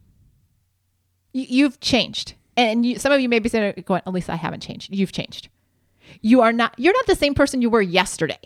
You, 1.34 1.66
have 1.66 1.80
changed. 1.80 2.36
And 2.56 2.86
you, 2.86 3.00
some 3.00 3.12
of 3.12 3.20
you 3.20 3.30
may 3.30 3.40
be 3.40 3.50
saying, 3.50 3.84
going, 3.86 4.02
at 4.06 4.14
least 4.14 4.30
I 4.30 4.36
haven't 4.36 4.62
changed. 4.62 4.94
You've 4.94 5.12
changed. 5.12 5.50
You 6.22 6.42
are 6.42 6.54
not, 6.54 6.74
you're 6.78 6.94
not 6.94 7.06
the 7.08 7.16
same 7.16 7.34
person 7.34 7.62
you 7.62 7.70
were 7.70 7.82
yesterday. 7.82 8.40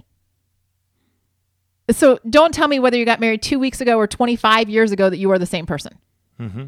So 1.90 2.20
don't 2.30 2.54
tell 2.54 2.68
me 2.68 2.80
whether 2.80 2.98
you 2.98 3.06
got 3.06 3.20
married 3.20 3.42
two 3.42 3.60
weeks 3.60 3.82
ago 3.82 3.98
or 3.98 4.08
25 4.08 4.70
years 4.70 4.92
ago 4.92 5.10
that 5.10 5.18
you 5.18 5.32
are 5.32 5.40
the 5.40 5.46
same 5.46 5.66
person. 5.66 5.98
Mm-hmm. 6.40 6.68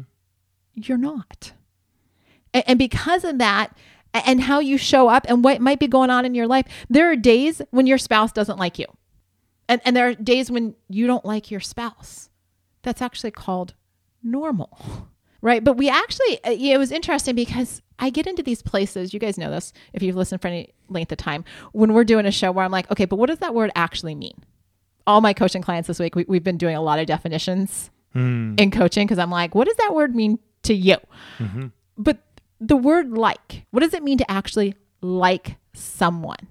You're 0.74 0.98
not. 0.98 1.52
And, 2.52 2.64
and 2.66 2.78
because 2.78 3.24
of 3.24 3.38
that, 3.38 3.76
and 4.14 4.42
how 4.42 4.60
you 4.60 4.78
show 4.78 5.08
up 5.08 5.26
and 5.28 5.42
what 5.42 5.60
might 5.60 5.80
be 5.80 5.88
going 5.88 6.10
on 6.10 6.24
in 6.24 6.34
your 6.34 6.46
life. 6.46 6.66
There 6.88 7.10
are 7.10 7.16
days 7.16 7.60
when 7.70 7.86
your 7.86 7.98
spouse 7.98 8.32
doesn't 8.32 8.58
like 8.58 8.78
you. 8.78 8.86
And, 9.68 9.80
and 9.84 9.96
there 9.96 10.08
are 10.08 10.14
days 10.14 10.50
when 10.50 10.74
you 10.88 11.06
don't 11.06 11.24
like 11.24 11.50
your 11.50 11.60
spouse. 11.60 12.30
That's 12.82 13.02
actually 13.02 13.32
called 13.32 13.74
normal, 14.22 15.08
right? 15.40 15.64
But 15.64 15.76
we 15.76 15.88
actually, 15.88 16.42
uh, 16.44 16.50
it 16.52 16.78
was 16.78 16.92
interesting 16.92 17.34
because 17.34 17.82
I 17.98 18.10
get 18.10 18.26
into 18.26 18.42
these 18.42 18.62
places. 18.62 19.12
You 19.12 19.20
guys 19.20 19.38
know 19.38 19.50
this 19.50 19.72
if 19.92 20.02
you've 20.02 20.16
listened 20.16 20.42
for 20.42 20.48
any 20.48 20.74
length 20.88 21.12
of 21.12 21.18
time. 21.18 21.44
When 21.72 21.92
we're 21.92 22.04
doing 22.04 22.26
a 22.26 22.30
show 22.30 22.52
where 22.52 22.64
I'm 22.64 22.72
like, 22.72 22.90
okay, 22.90 23.06
but 23.06 23.16
what 23.16 23.28
does 23.28 23.38
that 23.38 23.54
word 23.54 23.70
actually 23.74 24.14
mean? 24.14 24.44
All 25.06 25.20
my 25.20 25.32
coaching 25.32 25.62
clients 25.62 25.88
this 25.88 25.98
week, 25.98 26.14
we, 26.14 26.24
have 26.30 26.44
been 26.44 26.56
doing 26.56 26.76
a 26.76 26.82
lot 26.82 26.98
of 26.98 27.06
definitions 27.06 27.90
mm. 28.14 28.58
in 28.58 28.70
coaching 28.70 29.06
because 29.06 29.18
I'm 29.18 29.30
like, 29.30 29.54
what 29.54 29.66
does 29.66 29.76
that 29.76 29.94
word 29.94 30.14
mean 30.14 30.38
to 30.64 30.74
you? 30.74 30.96
Mm-hmm. 31.38 31.66
But 31.96 32.18
the 32.60 32.76
word 32.76 33.10
like, 33.12 33.66
what 33.70 33.80
does 33.80 33.94
it 33.94 34.02
mean 34.02 34.18
to 34.18 34.30
actually 34.30 34.74
like 35.00 35.56
someone? 35.74 36.48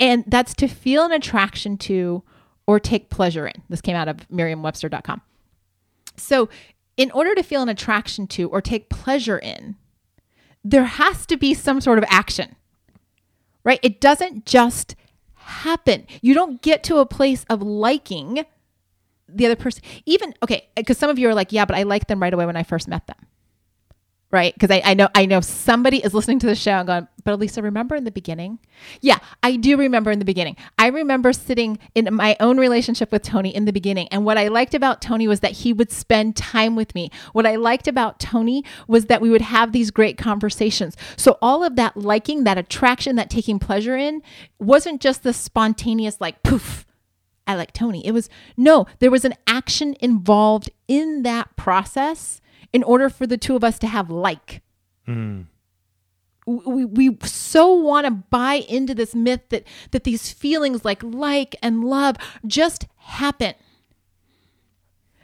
And 0.00 0.24
that's 0.26 0.54
to 0.54 0.68
feel 0.68 1.04
an 1.04 1.12
attraction 1.12 1.76
to 1.78 2.22
or 2.66 2.78
take 2.78 3.10
pleasure 3.10 3.46
in. 3.46 3.62
This 3.68 3.80
came 3.80 3.96
out 3.96 4.08
of 4.08 4.30
merriam-webster.com. 4.30 5.22
So, 6.16 6.48
in 6.96 7.10
order 7.12 7.34
to 7.34 7.42
feel 7.42 7.62
an 7.62 7.68
attraction 7.68 8.26
to 8.28 8.48
or 8.48 8.60
take 8.60 8.88
pleasure 8.88 9.38
in, 9.38 9.76
there 10.64 10.84
has 10.84 11.26
to 11.26 11.36
be 11.36 11.54
some 11.54 11.80
sort 11.80 11.98
of 11.98 12.04
action. 12.08 12.56
right? 13.64 13.80
It 13.82 14.00
doesn't 14.00 14.46
just 14.46 14.96
happen. 15.34 16.06
You 16.22 16.34
don't 16.34 16.62
get 16.62 16.82
to 16.84 16.98
a 16.98 17.06
place 17.06 17.44
of 17.50 17.62
liking 17.62 18.44
the 19.28 19.46
other 19.46 19.56
person. 19.56 19.82
Even, 20.06 20.34
okay, 20.42 20.68
because 20.74 20.98
some 20.98 21.10
of 21.10 21.18
you 21.18 21.28
are 21.28 21.34
like, 21.34 21.52
yeah, 21.52 21.64
but 21.64 21.76
I 21.76 21.82
liked 21.82 22.08
them 22.08 22.20
right 22.20 22.32
away 22.32 22.46
when 22.46 22.56
I 22.56 22.62
first 22.62 22.88
met 22.88 23.06
them 23.06 23.16
right? 24.30 24.52
Because 24.52 24.70
I, 24.70 24.82
I 24.84 24.94
know 24.94 25.08
I 25.14 25.26
know 25.26 25.40
somebody 25.40 25.98
is 25.98 26.12
listening 26.12 26.38
to 26.40 26.46
the 26.46 26.54
show 26.54 26.72
and 26.72 26.86
going, 26.86 27.08
but 27.24 27.38
Alisa, 27.38 27.62
remember 27.62 27.96
in 27.96 28.04
the 28.04 28.10
beginning? 28.10 28.58
Yeah, 29.00 29.18
I 29.42 29.56
do 29.56 29.76
remember 29.76 30.10
in 30.10 30.18
the 30.18 30.24
beginning. 30.24 30.56
I 30.78 30.88
remember 30.88 31.32
sitting 31.32 31.78
in 31.94 32.12
my 32.12 32.36
own 32.38 32.58
relationship 32.58 33.10
with 33.10 33.22
Tony 33.22 33.54
in 33.54 33.64
the 33.64 33.72
beginning. 33.72 34.08
And 34.10 34.24
what 34.24 34.36
I 34.36 34.48
liked 34.48 34.74
about 34.74 35.00
Tony 35.00 35.26
was 35.26 35.40
that 35.40 35.52
he 35.52 35.72
would 35.72 35.90
spend 35.90 36.36
time 36.36 36.76
with 36.76 36.94
me. 36.94 37.10
What 37.32 37.46
I 37.46 37.56
liked 37.56 37.88
about 37.88 38.20
Tony 38.20 38.64
was 38.86 39.06
that 39.06 39.20
we 39.20 39.30
would 39.30 39.40
have 39.42 39.72
these 39.72 39.90
great 39.90 40.18
conversations. 40.18 40.96
So 41.16 41.38
all 41.40 41.64
of 41.64 41.76
that 41.76 41.96
liking, 41.96 42.44
that 42.44 42.58
attraction, 42.58 43.16
that 43.16 43.30
taking 43.30 43.58
pleasure 43.58 43.96
in 43.96 44.22
wasn't 44.58 45.00
just 45.00 45.22
the 45.22 45.32
spontaneous 45.32 46.20
like 46.20 46.42
poof. 46.42 46.84
I 47.46 47.54
like 47.54 47.72
Tony. 47.72 48.06
It 48.06 48.12
was 48.12 48.28
no, 48.58 48.86
there 48.98 49.10
was 49.10 49.24
an 49.24 49.34
action 49.46 49.96
involved 50.00 50.68
in 50.86 51.22
that 51.22 51.56
process 51.56 52.42
in 52.72 52.82
order 52.82 53.08
for 53.08 53.26
the 53.26 53.38
two 53.38 53.56
of 53.56 53.64
us 53.64 53.78
to 53.80 53.86
have 53.86 54.10
like. 54.10 54.62
Mm. 55.06 55.46
We, 56.46 56.84
we 56.86 57.18
so 57.24 57.74
want 57.74 58.06
to 58.06 58.10
buy 58.10 58.54
into 58.68 58.94
this 58.94 59.14
myth 59.14 59.42
that 59.50 59.64
that 59.90 60.04
these 60.04 60.32
feelings 60.32 60.82
like 60.84 61.02
like 61.02 61.56
and 61.62 61.84
love 61.84 62.16
just 62.46 62.86
happen. 62.96 63.54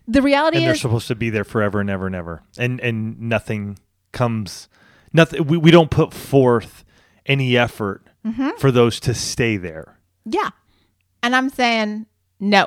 The 0.06 0.20
reality 0.20 0.58
and 0.58 0.66
is 0.66 0.68
they're 0.68 0.76
supposed 0.76 1.08
to 1.08 1.14
be 1.14 1.30
there 1.30 1.44
forever 1.44 1.80
and 1.80 1.88
ever 1.88 2.06
and 2.06 2.14
ever. 2.14 2.42
And 2.58 2.78
and 2.80 3.18
nothing 3.20 3.78
comes 4.12 4.68
nothing 5.14 5.46
we, 5.46 5.56
we 5.56 5.70
don't 5.70 5.90
put 5.90 6.12
forth 6.12 6.84
any 7.24 7.56
effort 7.56 8.06
mm-hmm. 8.24 8.50
for 8.58 8.70
those 8.70 9.00
to 9.00 9.14
stay 9.14 9.56
there. 9.56 9.98
Yeah. 10.26 10.50
And 11.22 11.34
I'm 11.34 11.48
saying 11.48 12.04
no. 12.38 12.66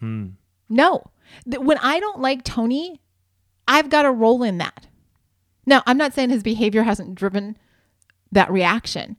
Hmm. 0.00 0.30
No. 0.68 1.04
When 1.46 1.78
I 1.78 2.00
don't 2.00 2.20
like 2.20 2.42
Tony, 2.42 3.00
I've 3.66 3.90
got 3.90 4.06
a 4.06 4.10
role 4.10 4.42
in 4.42 4.58
that. 4.58 4.86
Now, 5.66 5.82
I'm 5.86 5.96
not 5.96 6.12
saying 6.12 6.30
his 6.30 6.42
behavior 6.42 6.82
hasn't 6.82 7.14
driven 7.14 7.56
that 8.32 8.50
reaction, 8.50 9.16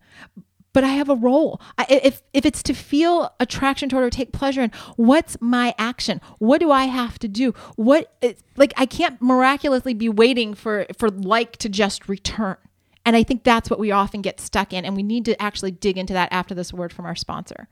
but 0.73 0.83
I 0.83 0.89
have 0.89 1.09
a 1.09 1.15
role. 1.15 1.61
I, 1.77 1.85
if 1.89 2.21
if 2.33 2.45
it's 2.45 2.61
to 2.63 2.73
feel 2.73 3.33
attraction 3.39 3.87
toward 3.87 4.03
or 4.03 4.09
take 4.09 4.33
pleasure 4.33 4.61
in, 4.61 4.71
what's 4.97 5.37
my 5.39 5.73
action? 5.77 6.19
What 6.39 6.59
do 6.59 6.69
I 6.69 6.85
have 6.85 7.17
to 7.19 7.27
do? 7.27 7.53
What 7.77 8.13
like 8.57 8.73
I 8.75 8.85
can't 8.85 9.21
miraculously 9.21 9.93
be 9.93 10.09
waiting 10.09 10.53
for 10.53 10.85
for 10.97 11.09
like 11.09 11.55
to 11.57 11.69
just 11.69 12.09
return. 12.09 12.57
And 13.05 13.15
I 13.15 13.23
think 13.23 13.43
that's 13.43 13.69
what 13.69 13.79
we 13.79 13.91
often 13.91 14.21
get 14.21 14.41
stuck 14.41 14.73
in, 14.73 14.83
and 14.83 14.95
we 14.95 15.03
need 15.03 15.25
to 15.25 15.41
actually 15.41 15.71
dig 15.71 15.97
into 15.97 16.13
that 16.13 16.29
after 16.31 16.53
this 16.53 16.73
word 16.73 16.91
from 16.91 17.05
our 17.05 17.15
sponsor. 17.15 17.67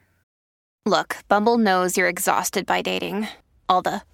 Look, 0.85 1.17
Bumble 1.27 1.57
knows 1.57 1.97
you're 1.97 2.07
exhausted 2.07 2.65
by 2.65 2.81
dating. 2.81 3.27
All 3.67 3.81
the 3.81 4.03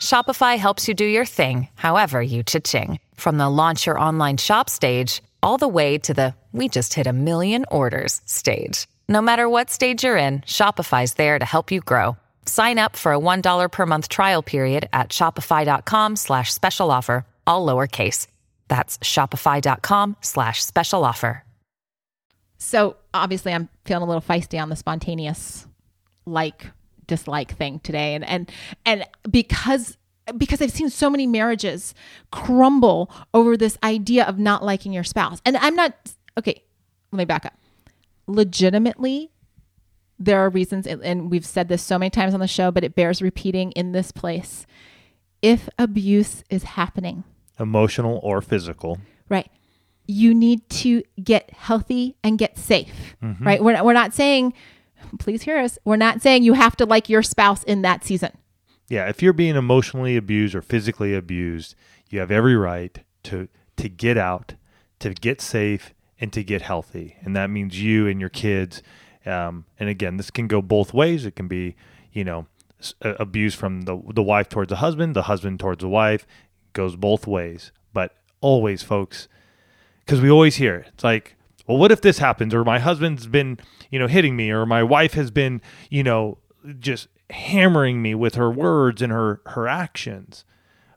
Shopify 0.00 0.58
helps 0.58 0.88
you 0.88 0.94
do 0.94 1.04
your 1.04 1.24
thing, 1.24 1.68
however 1.74 2.20
you 2.20 2.42
cha-ching. 2.42 2.98
From 3.14 3.38
the 3.38 3.48
launch 3.48 3.86
your 3.86 3.98
online 3.98 4.36
shop 4.36 4.68
stage, 4.68 5.22
all 5.42 5.56
the 5.58 5.68
way 5.68 5.98
to 5.98 6.12
the 6.12 6.34
we 6.52 6.68
just 6.68 6.92
hit 6.94 7.06
a 7.06 7.12
million 7.12 7.64
orders 7.70 8.20
stage. 8.26 8.86
No 9.08 9.22
matter 9.22 9.48
what 9.48 9.70
stage 9.70 10.04
you're 10.04 10.18
in, 10.18 10.40
Shopify's 10.42 11.14
there 11.14 11.38
to 11.38 11.44
help 11.46 11.72
you 11.72 11.80
grow. 11.80 12.16
Sign 12.44 12.78
up 12.78 12.94
for 12.94 13.14
a 13.14 13.18
$1 13.18 13.72
per 13.72 13.86
month 13.86 14.08
trial 14.10 14.42
period 14.42 14.88
at 14.92 15.08
shopify.com 15.08 16.16
slash 16.16 16.52
special 16.52 16.90
offer, 16.90 17.24
all 17.46 17.66
lowercase. 17.66 18.26
That's 18.68 18.98
shopify.com 18.98 20.16
slash 20.20 20.62
special 20.62 21.04
offer. 21.04 21.44
So 22.58 22.96
obviously 23.12 23.52
I'm 23.52 23.68
feeling 23.84 24.04
a 24.04 24.06
little 24.06 24.22
feisty 24.22 24.60
on 24.62 24.68
the 24.68 24.76
spontaneous 24.76 25.66
like 26.26 26.66
dislike 27.12 27.54
thing 27.54 27.78
today 27.80 28.14
and 28.14 28.24
and 28.26 28.50
and 28.86 29.04
because 29.30 29.98
because 30.38 30.62
I've 30.62 30.70
seen 30.70 30.88
so 30.88 31.10
many 31.10 31.26
marriages 31.26 31.94
crumble 32.30 33.10
over 33.34 33.54
this 33.54 33.76
idea 33.84 34.24
of 34.24 34.38
not 34.38 34.64
liking 34.64 34.92
your 34.92 35.04
spouse. 35.04 35.42
And 35.44 35.58
I'm 35.58 35.76
not 35.76 35.94
okay, 36.38 36.62
let 37.10 37.18
me 37.18 37.26
back 37.26 37.44
up. 37.44 37.52
Legitimately 38.26 39.30
there 40.18 40.38
are 40.38 40.48
reasons 40.48 40.86
and 40.86 41.30
we've 41.30 41.44
said 41.44 41.68
this 41.68 41.82
so 41.82 41.98
many 41.98 42.08
times 42.08 42.32
on 42.32 42.40
the 42.40 42.48
show 42.48 42.70
but 42.70 42.82
it 42.82 42.94
bears 42.94 43.20
repeating 43.20 43.72
in 43.72 43.92
this 43.92 44.10
place. 44.10 44.66
If 45.42 45.68
abuse 45.78 46.44
is 46.48 46.62
happening, 46.62 47.24
emotional 47.58 48.20
or 48.22 48.40
physical. 48.40 48.98
Right 49.28 49.50
you 50.06 50.34
need 50.34 50.68
to 50.68 51.02
get 51.22 51.50
healthy 51.52 52.16
and 52.24 52.36
get 52.36 52.58
safe, 52.58 53.16
mm-hmm. 53.22 53.44
right? 53.44 53.62
We're, 53.62 53.82
we're 53.84 53.92
not 53.92 54.12
saying 54.14 54.52
please 55.18 55.42
hear 55.42 55.58
us. 55.58 55.78
We're 55.84 55.96
not 55.96 56.22
saying 56.22 56.42
you 56.42 56.54
have 56.54 56.76
to 56.76 56.84
like 56.84 57.08
your 57.08 57.22
spouse 57.22 57.62
in 57.64 57.82
that 57.82 58.04
season. 58.04 58.32
Yeah, 58.88 59.08
if 59.08 59.22
you're 59.22 59.32
being 59.32 59.56
emotionally 59.56 60.16
abused 60.16 60.54
or 60.54 60.62
physically 60.62 61.14
abused, 61.14 61.74
you 62.10 62.20
have 62.20 62.30
every 62.30 62.56
right 62.56 62.98
to 63.24 63.48
to 63.76 63.88
get 63.88 64.18
out, 64.18 64.54
to 64.98 65.14
get 65.14 65.40
safe, 65.40 65.94
and 66.20 66.32
to 66.32 66.44
get 66.44 66.62
healthy. 66.62 67.16
And 67.22 67.34
that 67.34 67.50
means 67.50 67.82
you 67.82 68.06
and 68.06 68.20
your 68.20 68.28
kids. 68.28 68.82
Um, 69.24 69.64
and 69.78 69.88
again, 69.88 70.16
this 70.16 70.30
can 70.30 70.46
go 70.46 70.60
both 70.60 70.92
ways. 70.92 71.24
It 71.24 71.36
can 71.36 71.48
be, 71.48 71.74
you 72.12 72.24
know, 72.24 72.46
abuse 73.00 73.54
from 73.54 73.82
the 73.82 74.00
the 74.14 74.22
wife 74.22 74.48
towards 74.48 74.68
the 74.68 74.76
husband, 74.76 75.16
the 75.16 75.22
husband 75.22 75.60
towards 75.60 75.80
the 75.80 75.88
wife. 75.88 76.26
Goes 76.72 76.96
both 76.96 77.26
ways. 77.26 77.72
But 77.92 78.14
always, 78.40 78.82
folks, 78.82 79.28
because 80.04 80.20
we 80.20 80.30
always 80.30 80.56
hear 80.56 80.76
it. 80.76 80.88
It's 80.94 81.04
like, 81.04 81.36
well, 81.66 81.78
what 81.78 81.92
if 81.92 82.00
this 82.02 82.18
happens? 82.18 82.54
Or 82.54 82.64
my 82.64 82.78
husband's 82.78 83.26
been, 83.26 83.58
you 83.92 83.98
know, 83.98 84.08
hitting 84.08 84.34
me, 84.34 84.50
or 84.50 84.66
my 84.66 84.82
wife 84.82 85.12
has 85.12 85.30
been, 85.30 85.60
you 85.90 86.02
know, 86.02 86.38
just 86.80 87.06
hammering 87.30 88.02
me 88.02 88.14
with 88.14 88.34
her 88.34 88.50
words 88.50 89.02
and 89.02 89.12
her 89.12 89.42
her 89.46 89.68
actions. 89.68 90.44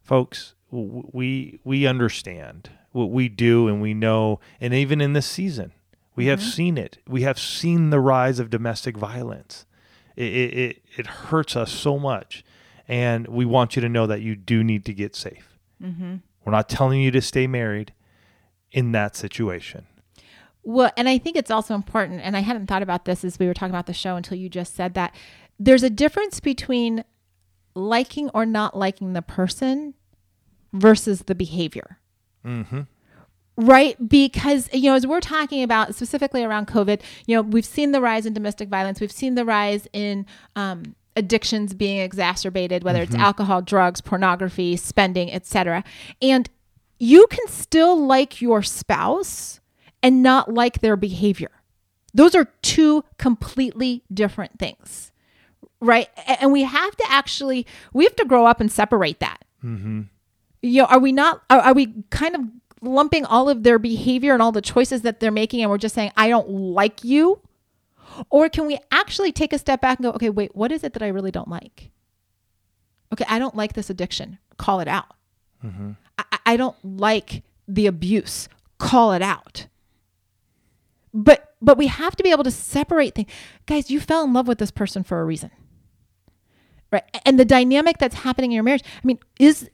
Folks, 0.02 0.56
we 0.72 1.60
we 1.64 1.86
understand 1.86 2.72
what 2.94 3.12
we 3.12 3.28
do 3.28 3.68
and 3.68 3.82
we 3.82 3.94
know, 3.94 4.40
and 4.62 4.74
even 4.74 5.02
in 5.02 5.14
this 5.14 5.28
season, 5.28 5.74
we 6.16 6.24
mm-hmm. 6.24 6.30
have 6.32 6.42
seen 6.42 6.78
it. 6.78 6.98
We 7.06 7.24
have 7.24 7.38
seen 7.38 7.90
the 7.90 8.00
rise 8.00 8.40
of 8.40 8.50
domestic 8.50 8.96
violence. 8.98 9.66
It, 10.16 10.24
it 10.24 10.82
it 10.98 11.08
hurts 11.08 11.58
us 11.58 11.74
so 11.74 12.00
much, 12.00 12.46
and 12.88 13.28
we 13.28 13.44
want 13.44 13.75
you 13.75 13.82
to 13.82 13.90
know 13.90 14.08
that 14.08 14.22
you 14.22 14.36
do 14.36 14.64
need 14.64 14.86
to 14.86 14.94
get 14.94 15.16
safe. 15.16 15.60
Mm-hmm. 15.84 16.16
We're 16.46 16.52
not 16.52 16.70
telling 16.70 17.02
you 17.02 17.12
to 17.12 17.22
stay 17.22 17.46
married 17.46 17.94
in 18.72 18.94
that 18.94 19.18
situation. 19.18 19.88
Well, 20.66 20.92
and 20.98 21.08
I 21.08 21.20
think 21.20 21.38
it's 21.38 21.52
also 21.52 21.76
important, 21.76 22.22
and 22.22 22.36
I 22.36 22.40
hadn't 22.40 22.66
thought 22.66 22.82
about 22.82 23.06
this 23.06 23.24
as 23.24 23.38
we 23.38 23.46
were 23.46 23.54
talking 23.54 23.72
about 23.72 23.86
the 23.86 23.94
show 23.94 24.16
until 24.16 24.36
you 24.36 24.50
just 24.50 24.76
said 24.76 24.96
that 24.96 25.16
there's 25.60 25.84
a 25.84 25.92
difference 25.92 26.40
between 26.40 27.06
liking 27.76 28.32
or 28.34 28.48
not 28.48 28.76
liking 28.76 29.14
the 29.14 29.22
person 29.22 29.94
versus 30.74 31.24
the 31.28 31.36
behavior. 31.36 32.00
Mm-hmm. 32.44 32.82
Right? 33.58 33.96
Because, 34.10 34.68
you 34.74 34.90
know, 34.90 34.96
as 34.96 35.06
we're 35.06 35.22
talking 35.22 35.62
about 35.62 35.94
specifically 35.94 36.44
around 36.44 36.68
COVID, 36.68 37.02
you 37.28 37.36
know, 37.36 37.44
we've 37.44 37.64
seen 37.64 37.92
the 37.92 38.02
rise 38.02 38.26
in 38.26 38.34
domestic 38.34 38.68
violence, 38.68 39.00
we've 39.00 39.12
seen 39.12 39.36
the 39.36 39.46
rise 39.46 39.88
in, 39.94 40.26
um, 40.56 40.96
addictions 41.16 41.74
being 41.74 42.00
exacerbated 42.00 42.84
whether 42.84 43.00
mm-hmm. 43.00 43.16
it's 43.16 43.24
alcohol 43.24 43.62
drugs 43.62 44.02
pornography 44.02 44.76
spending 44.76 45.32
etc 45.32 45.82
and 46.22 46.50
you 47.00 47.26
can 47.28 47.48
still 47.48 48.06
like 48.06 48.42
your 48.42 48.62
spouse 48.62 49.62
and 50.06 50.22
not 50.22 50.54
like 50.54 50.82
their 50.82 50.96
behavior. 50.96 51.50
Those 52.14 52.36
are 52.36 52.46
two 52.62 53.04
completely 53.18 54.04
different 54.14 54.60
things, 54.60 55.12
right? 55.80 56.08
And 56.40 56.52
we 56.52 56.62
have 56.62 56.96
to 56.96 57.06
actually, 57.10 57.66
we 57.92 58.04
have 58.04 58.16
to 58.18 58.26
grow 58.26 58.46
up 58.46 58.62
and 58.62 58.72
separate 58.72 59.20
that. 59.20 59.44
Mm-hmm. 59.64 60.04
You 60.62 60.82
know, 60.84 60.86
are 60.86 61.00
we 61.00 61.12
not, 61.12 61.42
are, 61.50 61.60
are 61.60 61.74
we 61.74 61.92
kind 62.12 62.36
of 62.36 62.42
lumping 62.82 63.26
all 63.26 63.50
of 63.50 63.64
their 63.64 63.80
behavior 63.80 64.34
and 64.34 64.44
all 64.44 64.52
the 64.52 64.62
choices 64.62 65.02
that 65.02 65.20
they're 65.20 65.32
making 65.32 65.62
and 65.62 65.72
we're 65.72 65.80
just 65.80 65.96
saying, 65.96 66.12
I 66.16 66.30
don't 66.30 66.52
like 66.52 67.04
you? 67.04 67.42
Or 68.30 68.48
can 68.48 68.68
we 68.68 68.78
actually 68.92 69.32
take 69.32 69.54
a 69.54 69.58
step 69.58 69.82
back 69.82 69.98
and 69.98 70.04
go, 70.04 70.12
okay, 70.12 70.30
wait, 70.30 70.56
what 70.56 70.72
is 70.72 70.84
it 70.84 70.94
that 70.94 71.02
I 71.02 71.08
really 71.08 71.32
don't 71.32 71.50
like? 71.50 71.90
Okay, 73.12 73.26
I 73.28 73.40
don't 73.40 73.56
like 73.56 73.74
this 73.74 73.90
addiction. 73.90 74.38
Call 74.58 74.82
it 74.82 74.88
out. 74.88 75.16
Mm-hmm. 75.66 75.94
I, 76.20 76.38
I 76.46 76.58
don't 76.58 76.78
like 76.84 77.42
the 77.68 77.88
abuse. 77.88 78.48
Call 78.78 79.12
it 79.12 79.24
out 79.24 79.66
but 81.16 81.56
but 81.62 81.78
we 81.78 81.88
have 81.88 82.16
to 82.18 82.24
be 82.24 82.30
able 82.30 82.44
to 82.44 82.52
separate 82.52 83.16
things. 83.16 83.32
Guys, 83.66 83.90
you 83.90 84.00
fell 84.00 84.24
in 84.24 84.34
love 84.34 84.48
with 84.48 84.60
this 84.60 84.70
person 84.70 85.04
for 85.04 85.22
a 85.22 85.26
reason. 85.26 85.50
Right? 86.92 87.04
And 87.26 87.40
the 87.40 87.46
dynamic 87.46 87.98
that's 87.98 88.16
happening 88.16 88.52
in 88.52 88.56
your 88.56 88.64
marriage, 88.64 88.84
I 88.86 89.08
mean, 89.08 89.20
is 89.40 89.70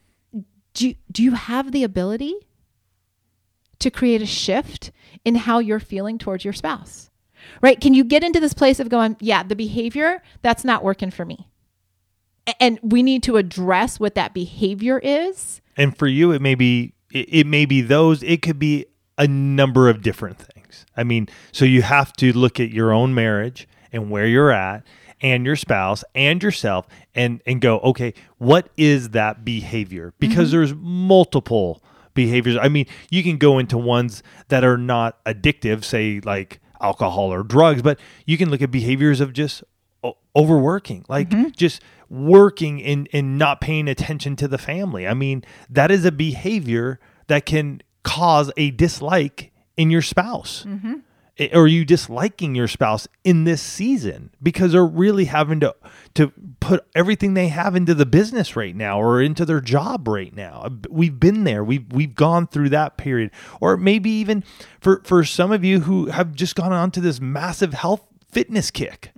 do 0.74 0.90
you, 0.90 0.96
do 1.12 1.22
you 1.22 1.34
have 1.34 1.74
the 1.74 1.84
ability 1.84 2.34
to 3.80 3.92
create 3.92 4.22
a 4.22 4.26
shift 4.26 4.92
in 5.26 5.36
how 5.36 5.60
you're 5.60 5.80
feeling 5.80 6.18
towards 6.18 6.46
your 6.46 6.54
spouse? 6.54 7.10
Right? 7.62 7.82
Can 7.82 7.94
you 7.94 8.04
get 8.04 8.24
into 8.24 8.40
this 8.40 8.54
place 8.54 8.80
of 8.80 8.88
going, 8.88 9.18
yeah, 9.20 9.44
the 9.44 9.56
behavior 9.56 10.22
that's 10.44 10.64
not 10.64 10.84
working 10.84 11.12
for 11.12 11.26
me. 11.26 11.50
And 12.60 12.80
we 12.82 13.04
need 13.04 13.24
to 13.24 13.38
address 13.38 14.00
what 14.00 14.16
that 14.16 14.34
behavior 14.34 15.00
is. 15.00 15.62
And 15.76 15.98
for 15.98 16.08
you, 16.08 16.32
it 16.32 16.42
may 16.42 16.56
be 16.56 16.94
it 17.12 17.46
may 17.46 17.66
be 17.66 17.82
those. 17.82 18.24
It 18.24 18.42
could 18.42 18.58
be 18.58 18.86
a 19.18 19.28
number 19.28 19.90
of 19.90 20.02
different 20.02 20.40
things. 20.40 20.61
I 20.96 21.04
mean, 21.04 21.28
so 21.51 21.66
you 21.66 21.82
have 21.82 22.13
to 22.13 22.32
look 22.34 22.60
at 22.60 22.72
your 22.72 22.92
own 22.92 23.13
marriage 23.13 23.68
and 23.92 24.10
where 24.10 24.25
you're 24.28 24.51
at 24.51 24.86
and 25.22 25.46
your 25.46 25.56
spouse 25.56 26.04
and 26.16 26.42
yourself 26.42 26.88
and 27.13 27.42
and 27.46 27.62
go, 27.62 27.80
okay, 27.80 28.13
what 28.38 28.70
is 28.78 29.10
that 29.10 29.44
behavior? 29.46 30.13
Because 30.20 30.50
Mm-hmm. 30.50 30.58
there's 30.58 30.74
multiple 30.75 31.84
behaviors. 32.13 32.58
I 32.62 32.68
mean, 32.70 32.86
you 33.10 33.24
can 33.24 33.38
go 33.38 33.60
into 33.60 33.78
ones 33.78 34.24
that 34.50 34.63
are 34.63 34.78
not 34.78 35.24
addictive, 35.25 35.84
say 35.84 36.20
like 36.24 36.60
alcohol 36.82 37.32
or 37.32 37.44
drugs, 37.44 37.82
but 37.82 38.00
you 38.25 38.38
can 38.38 38.50
look 38.50 38.62
at 38.62 38.72
behaviors 38.72 39.22
of 39.22 39.34
just 39.34 39.63
o- 40.04 40.18
overworking, 40.36 41.06
like 41.08 41.30
Mm-hmm. 41.30 41.50
just 41.56 41.82
working 42.10 42.84
and, 42.84 43.08
and 43.13 43.38
not 43.38 43.62
paying 43.62 43.88
attention 43.88 44.36
to 44.36 44.48
the 44.48 44.58
family. 44.58 45.08
I 45.08 45.13
mean, 45.13 45.44
that 45.70 45.92
is 45.92 46.04
a 46.04 46.12
behavior 46.12 47.00
that 47.28 47.46
can 47.46 47.82
cause 48.04 48.51
a 48.58 48.72
dislike 48.72 49.51
in 49.78 49.90
your 49.90 50.01
spouse. 50.01 50.66
Mm-hmm. 50.68 50.94
Or 51.54 51.66
you 51.66 51.86
disliking 51.86 52.54
your 52.54 52.68
spouse 52.68 53.08
in 53.24 53.46
this 53.46 53.63
season 53.63 54.30
because 54.44 54.74
they're 54.74 54.86
really 54.86 55.25
having 55.25 55.60
to 55.62 55.74
to 56.13 56.32
put 56.60 56.86
everything 56.94 57.34
they 57.34 57.48
have 57.48 57.75
into 57.75 57.96
the 57.96 58.06
business 58.06 58.56
right 58.56 58.75
now 58.75 59.01
or 59.01 59.22
into 59.22 59.44
their 59.46 59.62
job 59.62 60.08
right 60.08 60.36
now. 60.36 60.70
We've 60.90 61.20
been 61.20 61.46
there. 61.46 61.63
We've 61.63 61.92
we've 61.92 62.13
gone 62.13 62.46
through 62.46 62.70
that 62.70 62.98
period. 62.98 63.32
Or 63.60 63.75
maybe 63.75 64.12
even 64.12 64.44
for 64.82 65.01
for 65.04 65.24
some 65.24 65.51
of 65.51 65.63
you 65.63 65.80
who 65.80 66.08
have 66.08 66.36
just 66.36 66.56
gone 66.56 66.74
on 66.74 66.92
to 66.92 67.01
this 67.01 67.20
massive 67.20 67.74
health 67.74 68.06
fitness 68.30 68.70
kick 68.70 69.12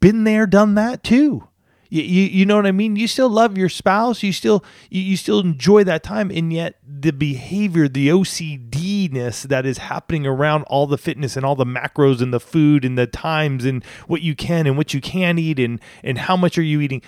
been 0.00 0.24
there, 0.24 0.46
done 0.46 0.74
that 0.74 1.02
too. 1.02 1.48
You, 1.90 2.02
you, 2.02 2.22
you 2.24 2.46
know 2.46 2.56
what 2.56 2.66
I 2.66 2.72
mean? 2.72 2.96
You 2.96 3.06
still 3.06 3.30
love 3.30 3.56
your 3.56 3.68
spouse. 3.68 4.22
You 4.22 4.32
still 4.32 4.64
you, 4.90 5.00
you 5.00 5.16
still 5.16 5.40
enjoy 5.40 5.84
that 5.84 6.02
time, 6.02 6.30
and 6.30 6.52
yet 6.52 6.76
the 6.86 7.12
behavior, 7.12 7.88
the 7.88 8.08
OCDness 8.08 9.42
that 9.42 9.64
is 9.64 9.78
happening 9.78 10.26
around 10.26 10.64
all 10.64 10.86
the 10.86 10.98
fitness 10.98 11.36
and 11.36 11.46
all 11.46 11.56
the 11.56 11.64
macros 11.64 12.20
and 12.20 12.32
the 12.32 12.40
food 12.40 12.84
and 12.84 12.98
the 12.98 13.06
times 13.06 13.64
and 13.64 13.84
what 14.06 14.22
you 14.22 14.34
can 14.34 14.66
and 14.66 14.76
what 14.76 14.92
you 14.92 15.00
can't 15.00 15.38
eat 15.38 15.58
and 15.58 15.80
and 16.02 16.18
how 16.18 16.36
much 16.36 16.58
are 16.58 16.62
you 16.62 16.80
eating, 16.80 17.02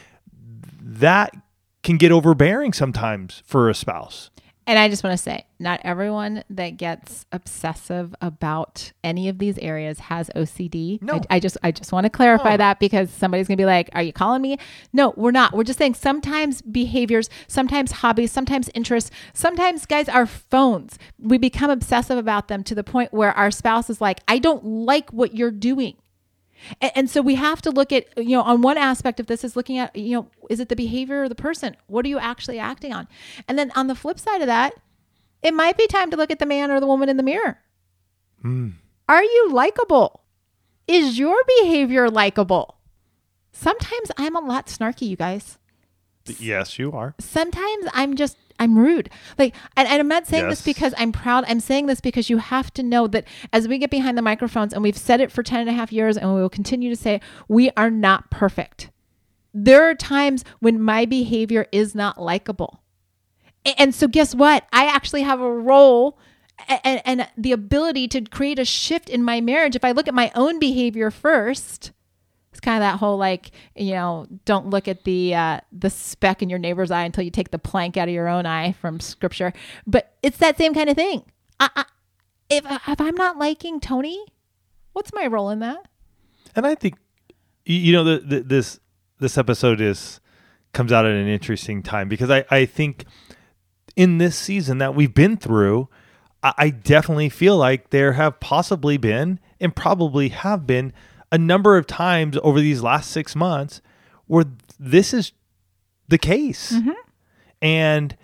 that 0.80 1.34
can 1.82 1.96
get 1.96 2.12
overbearing 2.12 2.72
sometimes 2.72 3.42
for 3.46 3.68
a 3.68 3.74
spouse. 3.74 4.30
And 4.66 4.78
I 4.78 4.88
just 4.88 5.02
want 5.02 5.16
to 5.16 5.22
say, 5.22 5.46
not 5.58 5.80
everyone 5.82 6.44
that 6.50 6.76
gets 6.76 7.26
obsessive 7.32 8.14
about 8.20 8.92
any 9.02 9.28
of 9.28 9.38
these 9.38 9.58
areas 9.58 9.98
has 9.98 10.30
OCD. 10.36 11.02
No. 11.02 11.14
I, 11.14 11.36
I 11.36 11.40
just 11.40 11.56
I 11.62 11.72
just 11.72 11.92
want 11.92 12.04
to 12.04 12.10
clarify 12.10 12.56
that 12.56 12.78
because 12.78 13.10
somebody's 13.10 13.48
gonna 13.48 13.56
be 13.56 13.64
like, 13.64 13.90
"Are 13.94 14.02
you 14.02 14.12
calling 14.12 14.42
me?" 14.42 14.58
No, 14.92 15.12
we're 15.16 15.32
not. 15.32 15.54
We're 15.54 15.64
just 15.64 15.78
saying 15.78 15.94
sometimes 15.94 16.62
behaviors, 16.62 17.28
sometimes 17.48 17.92
hobbies, 17.92 18.30
sometimes 18.32 18.70
interests, 18.74 19.10
sometimes 19.32 19.86
guys, 19.86 20.08
our 20.08 20.26
phones. 20.26 20.98
We 21.18 21.38
become 21.38 21.70
obsessive 21.70 22.18
about 22.18 22.48
them 22.48 22.62
to 22.64 22.74
the 22.74 22.84
point 22.84 23.12
where 23.12 23.32
our 23.32 23.50
spouse 23.50 23.90
is 23.90 24.00
like, 24.00 24.20
"I 24.28 24.38
don't 24.38 24.64
like 24.64 25.12
what 25.12 25.34
you're 25.34 25.50
doing." 25.50 25.96
And, 26.80 26.92
and 26.94 27.10
so 27.10 27.22
we 27.22 27.34
have 27.34 27.62
to 27.62 27.70
look 27.70 27.92
at, 27.92 28.06
you 28.16 28.36
know, 28.36 28.42
on 28.42 28.62
one 28.62 28.78
aspect 28.78 29.20
of 29.20 29.26
this 29.26 29.44
is 29.44 29.56
looking 29.56 29.78
at, 29.78 29.94
you 29.94 30.16
know, 30.16 30.30
is 30.48 30.60
it 30.60 30.68
the 30.68 30.76
behavior 30.76 31.24
of 31.24 31.28
the 31.28 31.34
person? 31.34 31.76
What 31.86 32.04
are 32.04 32.08
you 32.08 32.18
actually 32.18 32.58
acting 32.58 32.92
on? 32.92 33.08
And 33.48 33.58
then 33.58 33.72
on 33.74 33.86
the 33.86 33.94
flip 33.94 34.18
side 34.18 34.40
of 34.40 34.46
that, 34.46 34.74
it 35.42 35.54
might 35.54 35.76
be 35.76 35.86
time 35.86 36.10
to 36.10 36.16
look 36.16 36.30
at 36.30 36.38
the 36.38 36.46
man 36.46 36.70
or 36.70 36.80
the 36.80 36.86
woman 36.86 37.08
in 37.08 37.16
the 37.16 37.22
mirror. 37.22 37.58
Hmm. 38.42 38.70
Are 39.08 39.22
you 39.22 39.50
likable? 39.52 40.22
Is 40.86 41.18
your 41.18 41.36
behavior 41.60 42.10
likable? 42.10 42.78
Sometimes 43.52 44.10
I'm 44.16 44.36
a 44.36 44.40
lot 44.40 44.66
snarky, 44.66 45.08
you 45.08 45.16
guys. 45.16 45.58
Yes, 46.38 46.78
you 46.78 46.92
are. 46.92 47.14
Sometimes 47.18 47.86
I'm 47.92 48.16
just 48.16 48.36
I'm 48.58 48.78
rude. 48.78 49.08
Like 49.38 49.54
and, 49.76 49.88
and 49.88 50.00
I'm 50.00 50.08
not 50.08 50.26
saying 50.26 50.48
this 50.48 50.62
because 50.62 50.94
I'm 50.98 51.12
proud. 51.12 51.44
I'm 51.48 51.60
saying 51.60 51.86
this 51.86 52.00
because 52.00 52.28
you 52.28 52.38
have 52.38 52.72
to 52.74 52.82
know 52.82 53.06
that 53.08 53.24
as 53.52 53.66
we 53.66 53.78
get 53.78 53.90
behind 53.90 54.18
the 54.18 54.22
microphones 54.22 54.72
and 54.72 54.82
we've 54.82 54.98
said 54.98 55.20
it 55.20 55.32
for 55.32 55.42
10 55.42 55.60
and 55.60 55.68
a 55.68 55.72
half 55.72 55.92
years 55.92 56.16
and 56.16 56.34
we 56.34 56.40
will 56.40 56.50
continue 56.50 56.90
to 56.90 56.96
say 56.96 57.16
it, 57.16 57.22
we 57.48 57.70
are 57.76 57.90
not 57.90 58.30
perfect. 58.30 58.90
There 59.52 59.88
are 59.88 59.94
times 59.94 60.44
when 60.60 60.80
my 60.80 61.06
behavior 61.06 61.66
is 61.72 61.94
not 61.94 62.20
likable. 62.20 62.82
And 63.78 63.94
so, 63.94 64.08
guess 64.08 64.34
what? 64.34 64.66
I 64.72 64.86
actually 64.86 65.22
have 65.22 65.40
a 65.40 65.50
role 65.50 66.18
and, 66.68 67.02
and 67.04 67.28
the 67.36 67.52
ability 67.52 68.08
to 68.08 68.22
create 68.22 68.58
a 68.58 68.64
shift 68.64 69.08
in 69.08 69.22
my 69.22 69.40
marriage. 69.40 69.76
If 69.76 69.84
I 69.84 69.92
look 69.92 70.08
at 70.08 70.14
my 70.14 70.30
own 70.34 70.58
behavior 70.58 71.10
first, 71.10 71.92
it's 72.50 72.60
kind 72.60 72.76
of 72.76 72.80
that 72.80 72.98
whole 72.98 73.16
like 73.16 73.52
you 73.76 73.92
know, 73.92 74.26
don't 74.44 74.70
look 74.70 74.88
at 74.88 75.04
the 75.04 75.34
uh, 75.34 75.60
the 75.72 75.90
speck 75.90 76.42
in 76.42 76.50
your 76.50 76.58
neighbor's 76.58 76.90
eye 76.90 77.04
until 77.04 77.24
you 77.24 77.30
take 77.30 77.50
the 77.50 77.58
plank 77.58 77.96
out 77.96 78.08
of 78.08 78.14
your 78.14 78.28
own 78.28 78.46
eye 78.46 78.72
from 78.72 79.00
Scripture. 79.00 79.52
But 79.86 80.14
it's 80.22 80.38
that 80.38 80.58
same 80.58 80.74
kind 80.74 80.90
of 80.90 80.96
thing. 80.96 81.24
I, 81.60 81.70
I, 81.76 81.84
if 82.48 82.64
if 82.88 83.00
I'm 83.00 83.14
not 83.14 83.38
liking 83.38 83.80
Tony, 83.80 84.24
what's 84.92 85.12
my 85.12 85.26
role 85.26 85.50
in 85.50 85.60
that? 85.60 85.86
And 86.56 86.66
I 86.66 86.74
think 86.74 86.96
you 87.64 87.92
know 87.92 88.04
the, 88.04 88.18
the, 88.18 88.40
this 88.40 88.80
this 89.20 89.38
episode 89.38 89.80
is 89.80 90.20
comes 90.72 90.92
out 90.92 91.04
at 91.04 91.12
an 91.12 91.28
interesting 91.28 91.82
time 91.82 92.08
because 92.08 92.30
I 92.30 92.44
I 92.50 92.66
think 92.66 93.04
in 93.94 94.18
this 94.18 94.36
season 94.36 94.78
that 94.78 94.94
we've 94.94 95.14
been 95.14 95.36
through, 95.36 95.88
I, 96.42 96.52
I 96.58 96.70
definitely 96.70 97.28
feel 97.28 97.56
like 97.56 97.90
there 97.90 98.14
have 98.14 98.40
possibly 98.40 98.96
been 98.96 99.38
and 99.60 99.74
probably 99.74 100.30
have 100.30 100.66
been 100.66 100.92
a 101.32 101.38
number 101.38 101.76
of 101.76 101.86
times 101.86 102.38
over 102.42 102.60
these 102.60 102.82
last 102.82 103.10
six 103.10 103.36
months 103.36 103.80
where 104.26 104.44
this 104.78 105.12
is 105.14 105.32
the 106.08 106.18
case, 106.18 106.72
mm-hmm. 106.72 106.90
and 107.62 108.16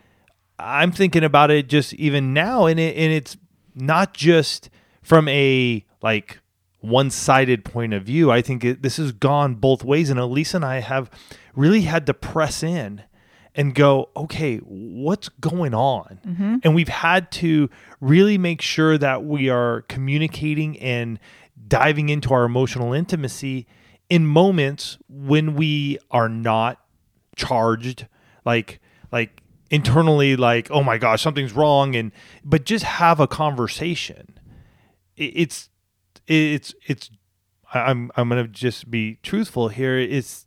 I'm 0.58 0.92
thinking 0.92 1.24
about 1.24 1.50
it 1.50 1.68
just 1.68 1.94
even 1.94 2.32
now, 2.32 2.66
and 2.66 2.80
it 2.80 2.96
and 2.96 3.12
it's 3.12 3.36
not 3.74 4.14
just 4.14 4.70
from 5.02 5.28
a 5.28 5.84
like 6.02 6.40
one-sided 6.80 7.64
point 7.64 7.94
of 7.94 8.04
view. 8.04 8.30
I 8.30 8.42
think 8.42 8.64
it, 8.64 8.82
this 8.82 8.96
has 8.96 9.12
gone 9.12 9.54
both 9.54 9.84
ways, 9.84 10.10
and 10.10 10.18
Alisa 10.18 10.54
and 10.54 10.64
I 10.64 10.80
have 10.80 11.10
really 11.54 11.82
had 11.82 12.06
to 12.06 12.14
press 12.14 12.62
in 12.62 13.02
and 13.56 13.74
go, 13.74 14.10
okay, 14.14 14.58
what's 14.58 15.30
going 15.30 15.72
on? 15.72 16.20
Mm-hmm. 16.26 16.56
And 16.62 16.74
we've 16.74 16.88
had 16.88 17.32
to 17.32 17.70
really 18.00 18.36
make 18.36 18.60
sure 18.60 18.98
that 18.98 19.24
we 19.24 19.48
are 19.48 19.82
communicating 19.88 20.78
and 20.78 21.18
diving 21.68 22.08
into 22.08 22.32
our 22.32 22.44
emotional 22.44 22.92
intimacy 22.92 23.66
in 24.08 24.26
moments 24.26 24.98
when 25.08 25.54
we 25.54 25.98
are 26.10 26.28
not 26.28 26.80
charged 27.36 28.06
like 28.44 28.80
like 29.12 29.42
internally 29.70 30.36
like 30.36 30.70
oh 30.70 30.82
my 30.82 30.96
gosh 30.96 31.22
something's 31.22 31.52
wrong 31.52 31.94
and 31.94 32.12
but 32.44 32.64
just 32.64 32.84
have 32.84 33.20
a 33.20 33.26
conversation. 33.26 34.38
It's 35.16 35.70
it's 36.26 36.74
it's 36.86 37.10
i'm 37.72 38.10
i'm 38.16 38.28
gonna 38.28 38.48
just 38.48 38.90
be 38.90 39.18
truthful 39.22 39.68
here. 39.68 39.98
It's 39.98 40.46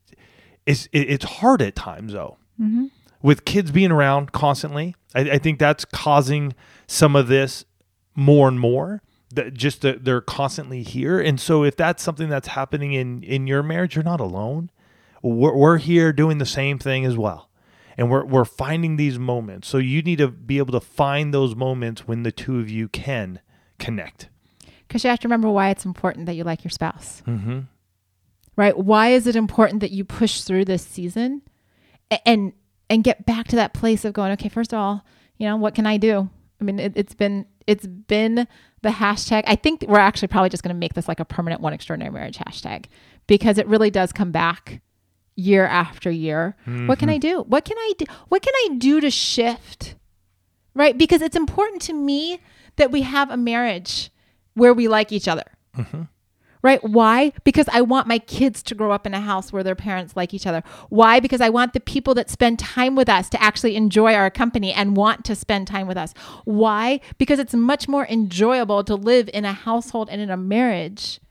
it's 0.65 0.87
it's 0.91 1.25
hard 1.25 1.61
at 1.61 1.75
times 1.75 2.13
though. 2.13 2.37
Mm-hmm. 2.59 2.85
With 3.21 3.43
kids 3.43 3.71
being 3.71 3.91
around 3.91 4.31
constantly 4.31 4.95
I, 5.13 5.21
I 5.21 5.37
think 5.37 5.59
that's 5.59 5.85
causing 5.85 6.53
some 6.87 7.15
of 7.15 7.27
this 7.27 7.65
more 8.15 8.47
and 8.47 8.59
more 8.59 9.01
that 9.31 9.53
just 9.53 9.81
that 9.81 10.05
they're 10.05 10.21
constantly 10.21 10.83
here 10.83 11.19
and 11.19 11.39
so 11.39 11.63
if 11.63 11.75
that's 11.75 12.01
something 12.01 12.29
that's 12.29 12.49
happening 12.49 12.93
in 12.93 13.23
in 13.23 13.47
your 13.47 13.61
marriage 13.61 13.95
you're 13.95 14.03
not 14.03 14.19
alone 14.19 14.71
we're, 15.21 15.53
we're 15.53 15.77
here 15.77 16.11
doing 16.11 16.37
the 16.37 16.45
same 16.45 16.79
thing 16.79 17.05
as 17.05 17.17
well 17.17 17.49
and 17.97 18.09
we're, 18.09 18.23
we're 18.25 18.45
finding 18.45 18.95
these 18.95 19.19
moments 19.19 19.67
so 19.67 19.77
you 19.77 20.01
need 20.01 20.17
to 20.17 20.27
be 20.27 20.57
able 20.57 20.71
to 20.71 20.79
find 20.79 21.33
those 21.33 21.55
moments 21.55 22.07
when 22.07 22.23
the 22.23 22.31
two 22.31 22.59
of 22.59 22.69
you 22.69 22.87
can 22.87 23.39
connect 23.79 24.29
Because 24.87 25.03
you 25.03 25.09
have 25.09 25.19
to 25.19 25.27
remember 25.27 25.49
why 25.49 25.69
it's 25.69 25.85
important 25.85 26.25
that 26.25 26.35
you 26.35 26.43
like 26.43 26.63
your 26.63 26.71
spouse. 26.71 27.23
Mm-hmm. 27.27 27.61
Right? 28.55 28.77
Why 28.77 29.09
is 29.09 29.25
it 29.25 29.35
important 29.35 29.79
that 29.79 29.91
you 29.91 30.03
push 30.03 30.41
through 30.41 30.65
this 30.65 30.85
season 30.85 31.43
and 32.25 32.53
and 32.89 33.03
get 33.03 33.25
back 33.25 33.47
to 33.49 33.55
that 33.55 33.73
place 33.73 34.03
of 34.03 34.13
going, 34.13 34.31
okay, 34.33 34.49
first 34.49 34.73
of 34.73 34.79
all, 34.79 35.05
you 35.37 35.47
know, 35.47 35.55
what 35.55 35.75
can 35.75 35.85
I 35.85 35.97
do? 35.97 36.29
I 36.59 36.63
mean, 36.63 36.79
it, 36.79 36.93
it's 36.95 37.13
been 37.13 37.45
it's 37.69 37.85
been 37.85 38.47
the 38.81 38.89
hashtag. 38.89 39.43
I 39.45 39.55
think 39.55 39.85
we're 39.87 39.99
actually 39.99 40.29
probably 40.29 40.49
just 40.49 40.63
going 40.63 40.73
to 40.73 40.79
make 40.79 40.95
this 40.95 41.07
like 41.07 41.19
a 41.19 41.25
permanent 41.25 41.61
one 41.61 41.71
extraordinary 41.71 42.11
marriage 42.11 42.39
hashtag 42.39 42.85
because 43.27 43.59
it 43.59 43.67
really 43.67 43.91
does 43.91 44.11
come 44.11 44.31
back 44.31 44.81
year 45.35 45.65
after 45.67 46.09
year. 46.09 46.55
What 46.65 46.97
can 46.97 47.09
I 47.09 47.19
mm-hmm. 47.19 47.41
do? 47.41 47.41
What 47.43 47.65
can 47.65 47.77
I 47.77 47.93
do? 47.95 48.05
What 48.29 48.41
can 48.41 48.53
I 48.55 48.75
do 48.79 48.99
to 49.01 49.11
shift? 49.11 49.95
Right? 50.73 50.97
Because 50.97 51.21
it's 51.21 51.35
important 51.35 51.83
to 51.83 51.93
me 51.93 52.39
that 52.77 52.89
we 52.89 53.03
have 53.03 53.29
a 53.29 53.37
marriage 53.37 54.09
where 54.55 54.73
we 54.73 54.87
like 54.87 55.11
each 55.11 55.27
other. 55.27 55.45
Mm-hmm. 55.77 56.03
Right? 56.61 56.83
Why? 56.83 57.31
Because 57.45 57.67
I 57.71 57.81
want 57.81 58.07
my 58.07 58.19
kids 58.19 58.61
to 58.63 58.75
grow 58.75 58.91
up 58.91 59.05
in 59.05 59.13
a 59.13 59.21
house 59.21 59.53
where 59.53 59.63
their 59.63 59.75
parents 59.75 60.17
like 60.17 60.33
each 60.33 60.45
other. 60.45 60.61
Why? 60.89 61.21
Because 61.21 61.39
I 61.39 61.49
want 61.49 61.71
the 61.71 61.79
people 61.79 62.13
that 62.15 62.29
spend 62.29 62.59
time 62.59 62.95
with 62.95 63.07
us 63.07 63.29
to 63.29 63.41
actually 63.41 63.77
enjoy 63.77 64.13
our 64.13 64.29
company 64.29 64.73
and 64.73 64.97
want 64.97 65.23
to 65.25 65.35
spend 65.35 65.67
time 65.67 65.87
with 65.87 65.95
us. 65.95 66.13
Why? 66.43 66.99
Because 67.17 67.39
it's 67.39 67.53
much 67.53 67.87
more 67.87 68.05
enjoyable 68.07 68.83
to 68.83 68.95
live 68.95 69.29
in 69.33 69.45
a 69.45 69.53
household 69.53 70.09
and 70.09 70.19
in 70.19 70.29
a 70.29 70.35
marriage 70.35 71.21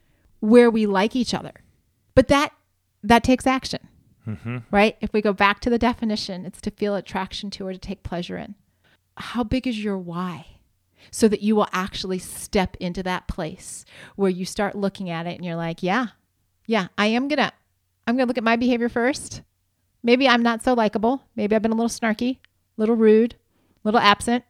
where 0.40 0.70
we 0.70 0.86
like 0.86 1.14
each 1.14 1.34
other. 1.34 1.52
But 2.14 2.28
that 2.28 2.52
that 3.02 3.22
takes 3.22 3.46
action. 3.46 3.86
Mm-hmm. 4.26 4.58
Right? 4.70 4.96
If 5.00 5.12
we 5.12 5.20
go 5.20 5.32
back 5.32 5.60
to 5.60 5.70
the 5.70 5.78
definition, 5.78 6.46
it's 6.46 6.60
to 6.62 6.70
feel 6.70 6.94
attraction 6.94 7.50
to 7.50 7.66
or 7.66 7.72
to 7.72 7.78
take 7.78 8.02
pleasure 8.02 8.36
in. 8.36 8.54
How 9.16 9.44
big 9.44 9.66
is 9.66 9.82
your 9.82 9.98
why? 9.98 10.58
So 11.11 11.28
that 11.28 11.42
you 11.42 11.56
will 11.56 11.68
actually 11.72 12.18
step 12.18 12.76
into 12.80 13.02
that 13.02 13.28
place 13.28 13.84
where 14.16 14.30
you 14.30 14.44
start 14.44 14.74
looking 14.74 15.11
at 15.11 15.26
it 15.26 15.37
and 15.37 15.44
you're 15.44 15.56
like, 15.56 15.82
yeah, 15.82 16.08
yeah, 16.66 16.88
I 16.96 17.06
am 17.06 17.28
gonna, 17.28 17.52
I'm 18.06 18.16
gonna 18.16 18.26
look 18.26 18.38
at 18.38 18.44
my 18.44 18.56
behavior 18.56 18.88
first. 18.88 19.42
Maybe 20.02 20.28
I'm 20.28 20.42
not 20.42 20.62
so 20.62 20.74
likable. 20.74 21.22
Maybe 21.34 21.54
I've 21.54 21.62
been 21.62 21.72
a 21.72 21.76
little 21.76 21.88
snarky, 21.88 22.37
a 22.37 22.40
little 22.76 22.96
rude, 22.96 23.34
a 23.34 23.88
little 23.88 24.00
absent. 24.00 24.44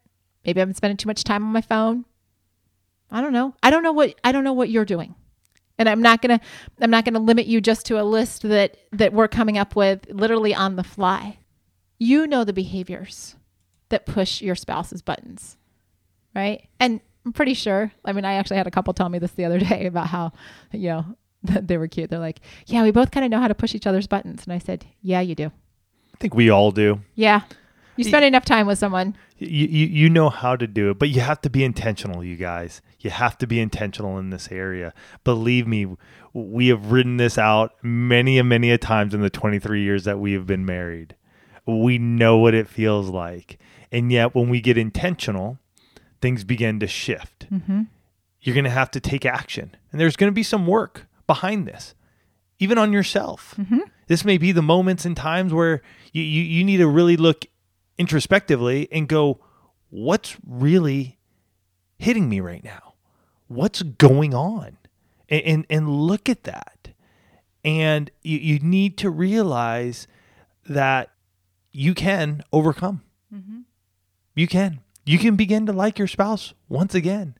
Maybe 0.44 0.60
I've 0.60 0.68
been 0.68 0.74
spending 0.74 0.96
too 0.96 1.08
much 1.08 1.24
time 1.24 1.44
on 1.44 1.52
my 1.52 1.60
phone. 1.60 2.04
I 3.10 3.20
don't 3.20 3.32
know. 3.32 3.54
I 3.62 3.70
don't 3.70 3.82
know 3.82 3.92
what 3.92 4.14
I 4.22 4.32
don't 4.32 4.44
know 4.44 4.52
what 4.52 4.68
you're 4.68 4.84
doing. 4.84 5.14
And 5.78 5.88
I'm 5.88 6.02
not 6.02 6.20
gonna 6.22 6.40
I'm 6.80 6.90
not 6.90 7.04
gonna 7.04 7.18
limit 7.18 7.46
you 7.46 7.60
just 7.60 7.86
to 7.86 8.00
a 8.00 8.04
list 8.04 8.42
that 8.42 8.76
that 8.92 9.12
we're 9.12 9.28
coming 9.28 9.56
up 9.56 9.76
with 9.76 10.06
literally 10.10 10.54
on 10.54 10.76
the 10.76 10.84
fly. 10.84 11.38
You 11.98 12.26
know 12.26 12.44
the 12.44 12.52
behaviors 12.52 13.36
that 13.88 14.06
push 14.06 14.42
your 14.42 14.54
spouse's 14.54 15.02
buttons 15.02 15.56
right? 16.34 16.68
And 16.80 17.00
I'm 17.24 17.32
pretty 17.32 17.54
sure. 17.54 17.92
I 18.04 18.12
mean, 18.12 18.24
I 18.24 18.34
actually 18.34 18.56
had 18.56 18.66
a 18.66 18.70
couple 18.70 18.94
tell 18.94 19.08
me 19.08 19.18
this 19.18 19.32
the 19.32 19.44
other 19.44 19.58
day 19.70 19.86
about 19.86 20.08
how, 20.08 20.32
you 20.72 20.88
know, 20.88 21.04
they 21.42 21.76
were 21.76 21.88
cute. 21.88 22.10
They're 22.10 22.18
like, 22.18 22.40
"Yeah, 22.66 22.82
we 22.82 22.90
both 22.90 23.10
kind 23.10 23.24
of 23.24 23.30
know 23.30 23.40
how 23.40 23.48
to 23.48 23.54
push 23.54 23.74
each 23.74 23.86
other's 23.86 24.06
buttons." 24.06 24.44
And 24.44 24.52
I 24.52 24.58
said, 24.58 24.86
"Yeah, 25.02 25.20
you 25.20 25.34
do. 25.34 25.46
I 25.46 26.18
think 26.18 26.34
we 26.34 26.50
all 26.50 26.72
do. 26.72 27.00
Yeah, 27.14 27.42
you 27.96 28.04
spend 28.04 28.24
enough 28.24 28.44
time 28.44 28.66
with 28.66 28.78
someone. 28.78 29.16
You, 29.38 29.66
you 29.66 29.86
you 29.86 30.10
know 30.10 30.30
how 30.30 30.56
to 30.56 30.66
do 30.66 30.90
it, 30.90 30.98
but 30.98 31.10
you 31.10 31.20
have 31.20 31.40
to 31.42 31.50
be 31.50 31.64
intentional, 31.64 32.24
you 32.24 32.36
guys. 32.36 32.80
You 33.00 33.10
have 33.10 33.38
to 33.38 33.46
be 33.46 33.60
intentional 33.60 34.18
in 34.18 34.30
this 34.30 34.48
area. 34.50 34.92
Believe 35.22 35.66
me, 35.66 35.86
we 36.32 36.68
have 36.68 36.90
written 36.90 37.16
this 37.16 37.38
out 37.38 37.72
many 37.82 38.38
and 38.38 38.48
many 38.48 38.70
a 38.70 38.78
times 38.78 39.14
in 39.14 39.20
the 39.20 39.30
23 39.30 39.82
years 39.82 40.04
that 40.04 40.18
we 40.18 40.32
have 40.32 40.46
been 40.46 40.64
married. 40.64 41.14
We 41.66 41.98
know 41.98 42.38
what 42.38 42.54
it 42.54 42.68
feels 42.68 43.08
like. 43.08 43.58
And 43.92 44.10
yet 44.10 44.34
when 44.34 44.48
we 44.48 44.60
get 44.60 44.76
intentional, 44.78 45.58
things 46.20 46.44
begin 46.44 46.80
to 46.80 46.86
shift. 46.86 47.46
Mm-hmm. 47.50 47.82
You're 48.40 48.54
going 48.54 48.64
to 48.64 48.70
have 48.70 48.90
to 48.92 49.00
take 49.00 49.26
action. 49.26 49.74
And 49.90 50.00
there's 50.00 50.16
going 50.16 50.30
to 50.30 50.34
be 50.34 50.42
some 50.42 50.66
work 50.66 51.06
behind 51.26 51.66
this, 51.66 51.94
even 52.58 52.78
on 52.78 52.92
yourself. 52.92 53.54
Mm-hmm. 53.58 53.80
This 54.06 54.24
may 54.24 54.38
be 54.38 54.52
the 54.52 54.62
moments 54.62 55.04
and 55.04 55.16
times 55.16 55.52
where 55.52 55.82
you, 56.12 56.22
you, 56.22 56.42
you 56.42 56.64
need 56.64 56.78
to 56.78 56.88
really 56.88 57.16
look 57.16 57.44
introspectively 57.98 58.88
and 58.90 59.08
go, 59.08 59.40
what's 59.90 60.36
really 60.46 61.18
hitting 61.98 62.28
me 62.28 62.40
right 62.40 62.64
now? 62.64 62.94
What's 63.48 63.82
going 63.82 64.34
on? 64.34 64.78
And, 65.28 65.42
and, 65.42 65.66
and 65.68 65.88
look 65.88 66.28
at 66.28 66.44
that. 66.44 66.90
And 67.64 68.10
you, 68.22 68.38
you 68.38 68.58
need 68.60 68.96
to 68.98 69.10
realize 69.10 70.06
that 70.68 71.10
you 71.72 71.92
can 71.92 72.42
overcome. 72.52 73.02
Mm-hmm. 73.34 73.60
You 74.34 74.46
can. 74.46 74.80
You 75.08 75.18
can 75.18 75.36
begin 75.36 75.64
to 75.64 75.72
like 75.72 75.98
your 75.98 76.06
spouse 76.06 76.52
once 76.68 76.94
again. 76.94 77.38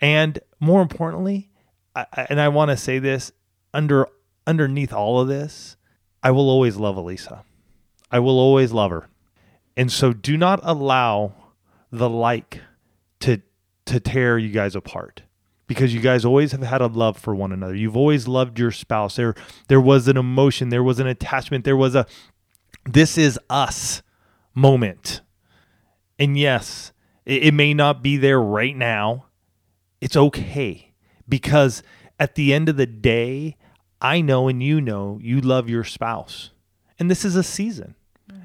And 0.00 0.38
more 0.60 0.80
importantly, 0.80 1.50
I, 1.96 2.06
and 2.30 2.40
I 2.40 2.46
want 2.46 2.70
to 2.70 2.76
say 2.76 3.00
this 3.00 3.32
under 3.74 4.06
underneath 4.46 4.92
all 4.92 5.20
of 5.20 5.26
this, 5.26 5.76
I 6.22 6.30
will 6.30 6.48
always 6.48 6.76
love 6.76 6.94
Alisa. 6.94 7.42
I 8.08 8.20
will 8.20 8.38
always 8.38 8.70
love 8.70 8.92
her. 8.92 9.08
And 9.76 9.90
so 9.90 10.12
do 10.12 10.36
not 10.36 10.60
allow 10.62 11.32
the 11.90 12.08
like 12.08 12.60
to 13.18 13.42
to 13.86 13.98
tear 13.98 14.38
you 14.38 14.50
guys 14.50 14.76
apart. 14.76 15.22
Because 15.66 15.92
you 15.92 16.00
guys 16.00 16.24
always 16.24 16.52
have 16.52 16.62
had 16.62 16.80
a 16.80 16.86
love 16.86 17.18
for 17.18 17.34
one 17.34 17.50
another. 17.50 17.74
You've 17.74 17.96
always 17.96 18.28
loved 18.28 18.60
your 18.60 18.70
spouse. 18.70 19.16
There 19.16 19.34
there 19.66 19.80
was 19.80 20.06
an 20.06 20.16
emotion, 20.16 20.68
there 20.68 20.84
was 20.84 21.00
an 21.00 21.08
attachment, 21.08 21.64
there 21.64 21.76
was 21.76 21.96
a 21.96 22.06
this 22.84 23.18
is 23.18 23.40
us 23.50 24.02
moment. 24.54 25.20
And 26.16 26.38
yes, 26.38 26.92
it, 27.28 27.44
it 27.44 27.54
may 27.54 27.74
not 27.74 28.02
be 28.02 28.16
there 28.16 28.40
right 28.40 28.76
now. 28.76 29.26
It's 30.00 30.16
okay 30.16 30.92
because 31.28 31.84
at 32.18 32.34
the 32.34 32.52
end 32.52 32.68
of 32.68 32.76
the 32.76 32.86
day, 32.86 33.56
I 34.00 34.20
know 34.20 34.48
and 34.48 34.60
you 34.62 34.80
know 34.80 35.20
you 35.22 35.40
love 35.40 35.68
your 35.68 35.84
spouse. 35.84 36.50
And 36.98 37.08
this 37.08 37.24
is 37.24 37.36
a 37.36 37.44
season. 37.44 37.94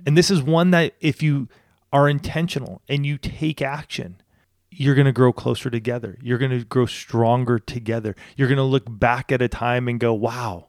And 0.05 0.17
this 0.17 0.29
is 0.29 0.41
one 0.43 0.71
that 0.71 0.93
if 0.99 1.23
you 1.23 1.47
are 1.91 2.09
intentional 2.09 2.81
and 2.87 3.05
you 3.05 3.17
take 3.17 3.61
action, 3.61 4.21
you're 4.69 4.95
going 4.95 5.05
to 5.05 5.11
grow 5.11 5.31
closer 5.31 5.69
together. 5.69 6.17
You're 6.21 6.37
going 6.37 6.51
to 6.51 6.65
grow 6.65 6.85
stronger 6.85 7.59
together. 7.59 8.15
You're 8.35 8.47
going 8.47 8.57
to 8.57 8.63
look 8.63 8.85
back 8.87 9.31
at 9.31 9.41
a 9.41 9.47
time 9.47 9.87
and 9.87 9.99
go, 9.99 10.13
"Wow, 10.13 10.67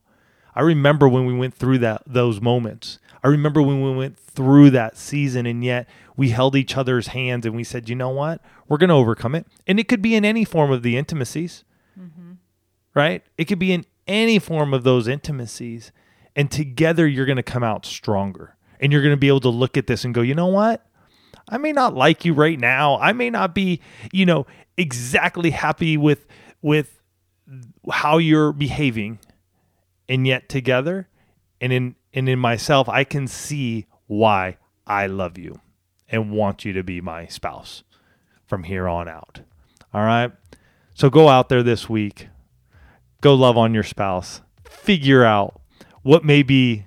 I 0.55 0.63
remember 0.63 1.09
when 1.09 1.27
we 1.27 1.35
went 1.35 1.55
through 1.55 1.79
that 1.79 2.03
those 2.07 2.41
moments. 2.41 2.99
I 3.23 3.29
remember 3.29 3.63
when 3.63 3.83
we 3.83 3.97
went 3.97 4.19
through 4.19 4.71
that 4.71 4.97
season 4.97 5.47
and 5.47 5.65
yet 5.65 5.89
we 6.17 6.31
held 6.31 6.55
each 6.55 6.77
other's 6.77 7.09
hands 7.09 7.47
and 7.47 7.57
we 7.57 7.65
said, 7.65 7.89
"You 7.89 7.97
know 7.97 8.11
what? 8.11 8.41
We're 8.69 8.79
going 8.79 8.89
to 8.89 8.95
overcome 8.95 9.35
it." 9.35 9.47
And 9.67 9.81
it 9.81 9.89
could 9.89 10.03
be 10.03 10.15
in 10.15 10.25
any 10.25 10.45
form 10.45 10.71
of 10.71 10.83
the 10.83 10.97
intimacies. 10.97 11.65
Mm-hmm. 11.99 12.33
Right? 12.95 13.23
It 13.37 13.47
could 13.47 13.59
be 13.59 13.73
in 13.73 13.85
any 14.07 14.39
form 14.39 14.75
of 14.75 14.85
those 14.85 15.09
intimacies. 15.09 15.91
And 16.37 16.51
together 16.51 17.07
you're 17.07 17.27
going 17.27 17.37
to 17.37 17.43
come 17.43 17.65
out 17.65 17.87
stronger. 17.87 18.57
And 18.81 18.93
you're 18.93 19.03
going 19.03 19.15
to 19.15 19.21
be 19.21 19.29
able 19.29 19.41
to 19.41 19.49
look 19.49 19.77
at 19.77 19.87
this 19.87 20.05
and 20.05 20.15
go, 20.15 20.21
"You 20.21 20.35
know 20.35 20.47
what? 20.47 20.87
I 21.49 21.59
may 21.59 21.73
not 21.73 21.95
like 21.95 22.25
you 22.25 22.33
right 22.33 22.59
now. 22.59 22.99
I 22.99 23.13
may 23.13 23.31
not 23.31 23.55
be, 23.55 23.81
you 24.13 24.25
know, 24.25 24.47
exactly 24.77 25.51
happy 25.51 25.97
with 25.97 26.27
with 26.63 27.01
how 27.91 28.19
you're 28.19 28.53
behaving." 28.53 29.19
And 30.09 30.27
yet 30.27 30.49
together 30.49 31.09
and 31.61 31.73
in 31.73 31.97
and 32.13 32.29
in 32.29 32.39
myself 32.39 32.89
I 32.89 33.05
can 33.05 33.27
see 33.27 33.87
why 34.07 34.59
I 34.87 35.07
love 35.07 35.39
you 35.39 35.61
and 36.09 36.31
want 36.31 36.65
you 36.65 36.73
to 36.75 36.83
be 36.83 37.01
my 37.01 37.27
spouse 37.27 37.83
from 38.47 38.65
here 38.65 38.89
on 38.89 39.09
out. 39.09 39.41
All 39.93 40.05
right? 40.05 40.33
So 40.95 41.11
go 41.11 41.29
out 41.29 41.49
there 41.49 41.63
this 41.63 41.89
week. 41.89 42.29
Go 43.21 43.35
love 43.35 43.57
on 43.57 43.75
your 43.75 43.83
spouse. 43.83 44.43
Figure 44.65 45.25
out 45.25 45.61
what 46.03 46.25
may 46.25 46.43
be 46.43 46.85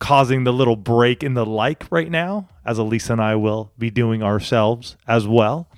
causing 0.00 0.42
the 0.42 0.52
little 0.52 0.74
break 0.74 1.22
in 1.22 1.34
the 1.34 1.46
like 1.46 1.86
right 1.90 2.10
now, 2.10 2.48
as 2.66 2.78
Alisa 2.78 3.10
and 3.10 3.22
I 3.22 3.36
will 3.36 3.72
be 3.78 3.88
doing 3.88 4.22
ourselves 4.22 4.96
as 5.06 5.28
well. 5.28 5.68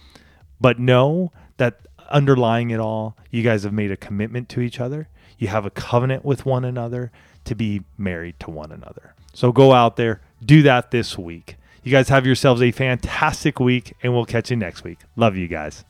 But 0.59 0.79
know 0.79 1.31
that 1.59 1.87
underlying 2.09 2.70
it 2.70 2.81
all, 2.81 3.18
you 3.31 3.42
guys 3.42 3.64
have 3.64 3.72
made 3.74 3.90
a 3.90 3.96
commitment 3.98 4.48
to 4.50 4.61
each 4.61 4.81
other. 4.81 5.09
You 5.38 5.48
have 5.48 5.66
a 5.66 5.70
covenant 5.70 6.24
with 6.24 6.46
one 6.46 6.64
another 6.64 7.10
to 7.44 7.54
be 7.54 7.82
married 7.98 8.38
to 8.40 8.50
one 8.50 8.72
another. 8.72 9.14
So 9.32 9.52
go 9.52 9.72
out 9.72 9.96
there, 9.96 10.20
do 10.44 10.62
that 10.62 10.90
this 10.90 11.18
week. 11.18 11.56
You 11.82 11.92
guys 11.92 12.08
have 12.08 12.24
yourselves 12.24 12.62
a 12.62 12.70
fantastic 12.70 13.60
week, 13.60 13.94
and 14.02 14.14
we'll 14.14 14.24
catch 14.24 14.50
you 14.50 14.56
next 14.56 14.84
week. 14.84 15.00
Love 15.16 15.36
you 15.36 15.48
guys. 15.48 15.84